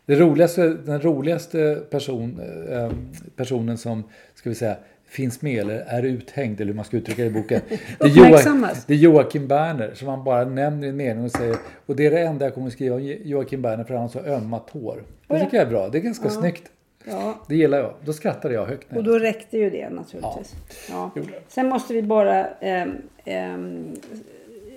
det 0.05 0.15
roligaste, 0.15 0.67
den 0.67 1.01
roligaste 1.01 1.81
person, 1.89 2.39
eh, 2.69 2.91
personen 3.35 3.77
som 3.77 4.03
ska 4.35 4.49
vi 4.49 4.55
säga, 4.55 4.77
finns 5.05 5.41
med 5.41 5.59
eller 5.59 5.75
är 5.87 6.03
uthängd 6.03 6.61
eller 6.61 6.71
hur 6.71 6.75
man 6.75 6.85
ska 6.85 6.97
uttrycka 6.97 7.21
det 7.21 7.27
i 7.27 7.31
boken. 7.31 7.61
Det 7.99 8.05
är, 8.05 8.09
Uppmärksammas. 8.09 8.85
det 8.85 8.93
är 8.93 8.97
Joakim 8.97 9.47
Berner 9.47 9.91
som 9.93 10.07
han 10.07 10.23
bara 10.23 10.45
nämner 10.45 10.87
i 10.87 10.89
en 10.89 10.97
mening 10.97 11.23
och 11.25 11.31
säger 11.31 11.55
och 11.85 11.95
det 11.95 12.05
är 12.05 12.11
det 12.11 12.19
enda 12.19 12.45
jag 12.45 12.53
kommer 12.53 12.67
att 12.67 12.73
skriva 12.73 12.95
om 12.95 13.01
Joakim 13.23 13.61
Berner 13.61 13.83
för 13.83 13.93
han 13.93 14.01
har 14.01 14.09
så 14.09 14.19
ömma 14.19 14.59
tår. 14.59 15.03
Det 15.27 15.39
tycker 15.39 15.57
jag 15.57 15.65
är 15.65 15.69
bra. 15.69 15.89
Det 15.89 15.97
är 15.97 16.01
ganska 16.01 16.29
snyggt. 16.29 16.63
Ja. 17.05 17.39
Det 17.47 17.55
gillar 17.55 17.77
jag. 17.77 17.93
Då 18.05 18.13
skrattade 18.13 18.53
jag 18.53 18.65
högt. 18.65 18.97
Och 18.97 19.03
då 19.03 19.19
räckte 19.19 19.57
ju 19.57 19.69
det 19.69 19.89
naturligtvis. 19.89 20.53
Ja. 20.89 21.11
Sen 21.47 21.69
måste 21.69 21.93
vi 21.93 22.01
bara 22.01 22.47
ehm, 22.47 22.91
ehm, 23.25 23.95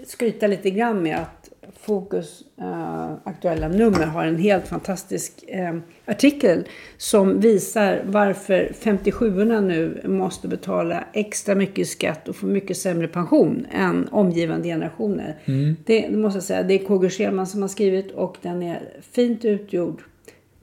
skryta 0.06 0.46
lite 0.46 0.70
grann 0.70 1.02
med 1.02 1.16
att 1.16 1.50
Fokus 1.80 2.44
eh, 2.60 3.12
aktuella 3.24 3.68
nummer 3.68 4.06
har 4.06 4.24
en 4.24 4.38
helt 4.38 4.68
fantastisk 4.68 5.44
eh, 5.48 5.76
artikel 6.06 6.64
som 6.96 7.40
visar 7.40 8.02
varför 8.04 8.72
57orna 8.80 9.60
nu 9.60 10.02
måste 10.04 10.48
betala 10.48 11.04
extra 11.12 11.54
mycket 11.54 11.88
skatt 11.88 12.28
och 12.28 12.36
få 12.36 12.46
mycket 12.46 12.76
sämre 12.76 13.08
pension 13.08 13.66
än 13.72 14.08
omgivande 14.08 14.68
generationer. 14.68 15.36
Det, 15.84 16.00
det 16.00 16.16
måste 16.16 16.36
jag 16.36 16.44
säga, 16.44 16.62
det 16.62 16.74
är 16.74 16.86
KG 16.86 17.10
Schelman 17.10 17.46
som 17.46 17.62
har 17.62 17.68
skrivit 17.68 18.12
och 18.12 18.36
den 18.42 18.62
är 18.62 18.82
fint 19.12 19.44
utgjord. 19.44 20.02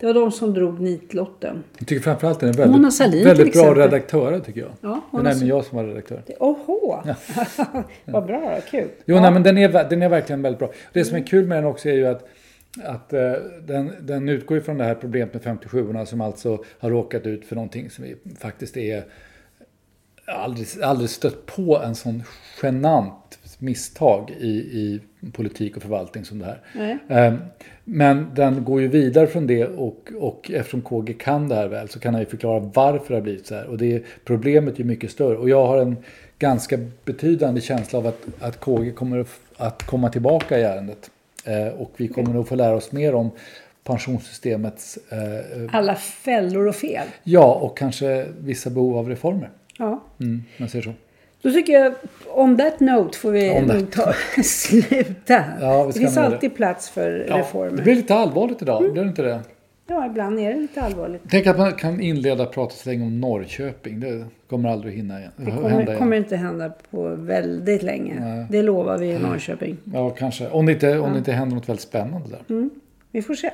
Det 0.03 0.07
var 0.07 0.13
de 0.13 0.31
som 0.31 0.53
drog 0.53 0.79
nitlotten. 0.79 1.63
Jag 1.77 1.87
tycker 1.87 2.03
framförallt 2.03 2.39
den 2.39 2.49
är 2.49 2.53
Mona 2.53 2.71
väldigt, 2.71 2.93
Sahlin 2.93 3.11
till 3.11 3.27
väldigt 3.27 3.53
bra 3.53 3.75
redaktörer 3.75 4.39
tycker 4.39 4.61
jag. 4.61 4.69
Ja, 4.81 5.01
det 5.11 5.17
är 5.17 5.17
Mona 5.17 5.33
Sahlin. 5.33 5.47
jag 5.47 5.65
som 5.65 5.77
var 5.77 5.85
redaktör. 5.85 6.21
Oho! 6.39 7.03
Vad 8.05 8.25
bra, 8.25 8.59
kul. 8.71 8.87
Jo, 9.05 9.15
ja. 9.15 9.21
nej, 9.21 9.31
men 9.31 9.43
den 9.43 9.57
är, 9.57 9.89
den 9.89 10.01
är 10.01 10.09
verkligen 10.09 10.41
väldigt 10.41 10.59
bra. 10.59 10.71
Det 10.93 11.05
som 11.05 11.17
är 11.17 11.27
kul 11.27 11.47
med 11.47 11.57
den 11.57 11.65
också 11.65 11.89
är 11.89 11.93
ju 11.93 12.07
att, 12.07 12.27
att 12.83 13.13
eh, 13.13 13.31
den, 13.61 13.91
den 14.01 14.29
utgår 14.29 14.57
ifrån 14.57 14.77
det 14.77 14.83
här 14.83 14.95
problemet 14.95 15.33
med 15.33 15.43
57orna 15.43 16.05
som 16.05 16.21
alltså 16.21 16.63
har 16.79 16.89
råkat 16.89 17.25
ut 17.25 17.45
för 17.45 17.55
någonting 17.55 17.89
som 17.89 18.03
vi 18.03 18.15
faktiskt 18.39 18.77
är 18.77 19.03
aldrig, 20.25 20.67
aldrig 20.83 21.09
stött 21.09 21.45
på 21.45 21.77
en 21.77 21.95
sån 21.95 22.23
genant 22.61 23.39
misstag 23.61 24.31
i, 24.39 24.47
i 24.49 24.99
politik 25.31 25.75
och 25.75 25.81
förvaltning 25.81 26.25
som 26.25 26.39
det 26.39 26.45
här. 26.45 26.59
Nej. 26.75 26.97
Eh, 27.27 27.33
Men 27.83 28.27
den 28.35 28.63
går 28.63 28.81
ju 28.81 28.87
vidare 28.87 29.27
från 29.27 29.47
det 29.47 29.65
och, 29.65 30.11
och 30.19 30.51
eftersom 30.53 30.81
KG 30.81 31.13
kan 31.13 31.49
det 31.49 31.55
här 31.55 31.67
väl 31.67 31.89
så 31.89 31.99
kan 31.99 32.13
han 32.13 32.21
ju 32.23 32.29
förklara 32.29 32.59
varför 32.73 33.07
det 33.07 33.13
har 33.15 33.21
blivit 33.21 33.47
så 33.47 33.55
här. 33.55 33.65
Och 33.67 33.77
det 33.77 33.93
är, 33.95 34.01
problemet 34.25 34.73
är 34.73 34.77
ju 34.79 34.83
mycket 34.85 35.11
större. 35.11 35.37
Och 35.37 35.49
jag 35.49 35.65
har 35.67 35.77
en 35.77 35.97
ganska 36.39 36.77
betydande 37.05 37.61
känsla 37.61 37.99
av 37.99 38.07
att, 38.07 38.21
att 38.39 38.59
KG 38.59 38.91
kommer 38.91 39.25
att- 39.57 39.83
komma 39.85 40.09
tillbaka 40.09 40.59
i 40.59 40.63
ärendet. 40.63 41.09
Eh, 41.45 41.67
och 41.81 41.91
vi 41.97 42.07
kommer 42.07 42.33
nog 42.33 42.47
få 42.47 42.55
lära 42.55 42.75
oss 42.75 42.91
mer 42.91 43.15
om 43.15 43.31
pensionssystemets, 43.83 44.97
eh, 45.09 45.75
Alla 45.75 45.95
fällor 45.95 46.67
och 46.67 46.75
fel. 46.75 47.07
ja 47.23 47.53
och 47.53 47.77
kanske 47.77 48.25
vissa 48.39 48.69
behov 48.69 48.97
av 48.97 49.09
reformer. 49.09 49.49
Ja. 49.77 50.03
Mm, 50.19 50.43
man 50.57 50.69
säger 50.69 50.83
så. 50.83 50.93
Då 51.43 51.51
tycker 51.51 51.73
jag, 51.73 51.93
on 52.35 52.57
that 52.57 52.79
note 52.79 53.17
får 53.17 53.31
vi 53.31 53.61
nog 53.61 53.91
ta, 53.91 54.13
sluta. 54.43 55.43
Ja, 55.61 55.85
det 55.87 55.93
finns 55.99 56.15
med 56.15 56.23
det. 56.23 56.27
alltid 56.27 56.55
plats 56.55 56.89
för 56.89 57.25
Ja, 57.29 57.37
reformer. 57.37 57.77
det 57.77 57.83
blir 57.83 57.95
lite 57.95 58.15
allvarligt 58.15 58.61
idag, 58.61 58.91
blir 58.91 59.03
det 59.03 59.09
inte 59.09 59.21
det? 59.21 59.39
Ja, 59.87 60.05
ibland 60.05 60.39
är 60.39 60.53
det 60.53 60.59
lite 60.59 60.81
allvarligt. 60.81 61.21
Tänk 61.29 61.47
att 61.47 61.57
man 61.57 61.73
kan 61.73 62.01
inleda 62.01 62.45
prata 62.45 62.75
så 62.75 62.89
länge 62.89 63.03
om 63.05 63.21
Norrköping. 63.21 63.99
Det 63.99 64.25
kommer 64.49 64.69
aldrig 64.69 64.93
att 64.93 64.97
hinna 64.97 65.19
igen. 65.19 65.31
Det 65.37 65.43
hända 65.51 65.61
kommer, 65.69 65.81
igen. 65.83 65.97
kommer 65.97 66.17
inte 66.17 66.35
hända 66.35 66.71
på 66.91 67.15
väldigt 67.15 67.83
länge. 67.83 68.45
Det 68.49 68.61
lovar 68.61 68.97
vi 68.97 69.07
i 69.11 69.19
Norrköping. 69.19 69.77
Ja, 69.93 70.09
kanske. 70.09 70.49
Om 70.49 70.65
det 70.65 70.71
inte, 70.71 70.99
om 70.99 71.11
det 71.11 71.17
inte 71.17 71.31
händer 71.31 71.55
något 71.55 71.69
väldigt 71.69 71.83
spännande 71.83 72.27
där. 72.29 72.69
Vi 73.13 73.21
får 73.21 73.33
se. 73.33 73.51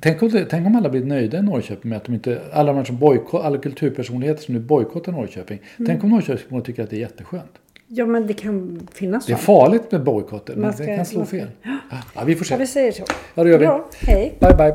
Tänk, 0.00 0.22
om 0.22 0.28
det, 0.28 0.44
tänk 0.44 0.66
om 0.66 0.76
alla 0.76 0.88
blir 0.88 1.04
nöjda 1.04 1.38
i 1.38 1.42
Norrköping 1.42 1.88
med 1.88 1.96
att 1.96 2.04
de 2.04 2.14
inte, 2.14 2.40
alla, 2.52 2.72
de 2.72 2.84
som 2.84 2.98
bojkott, 2.98 3.44
alla 3.44 3.58
kulturpersonligheter 3.58 4.42
som 4.42 4.54
nu 4.54 4.60
bojkottar 4.60 5.12
Norrköping. 5.12 5.60
Tänk 5.86 6.04
om 6.04 6.10
Norrköping 6.10 6.62
tycker 6.62 6.82
att 6.82 6.90
det 6.90 6.96
är 6.96 7.00
jätteskönt. 7.00 7.52
Ja, 7.86 8.06
men 8.06 8.26
det 8.26 8.34
kan 8.34 8.88
finnas 8.92 9.26
Det 9.26 9.32
är 9.32 9.36
farligt 9.36 9.92
med 9.92 10.04
bojkotter, 10.04 10.56
men 10.56 10.72
det 10.78 10.96
kan 10.96 11.06
slå 11.06 11.24
fel. 11.24 11.48
Ja, 12.14 12.24
vi 12.24 12.36
får 12.36 12.44
se. 12.44 12.54
Ja, 12.54 12.58
vi 12.58 12.66
säger 12.66 12.92
så. 12.92 13.04
Ja, 13.34 13.44
det 13.44 13.50
gör 13.50 13.58
vi. 13.58 13.66
Bra, 13.66 13.88
hej. 14.00 14.34
Bye, 14.40 14.54
bye. 14.54 14.74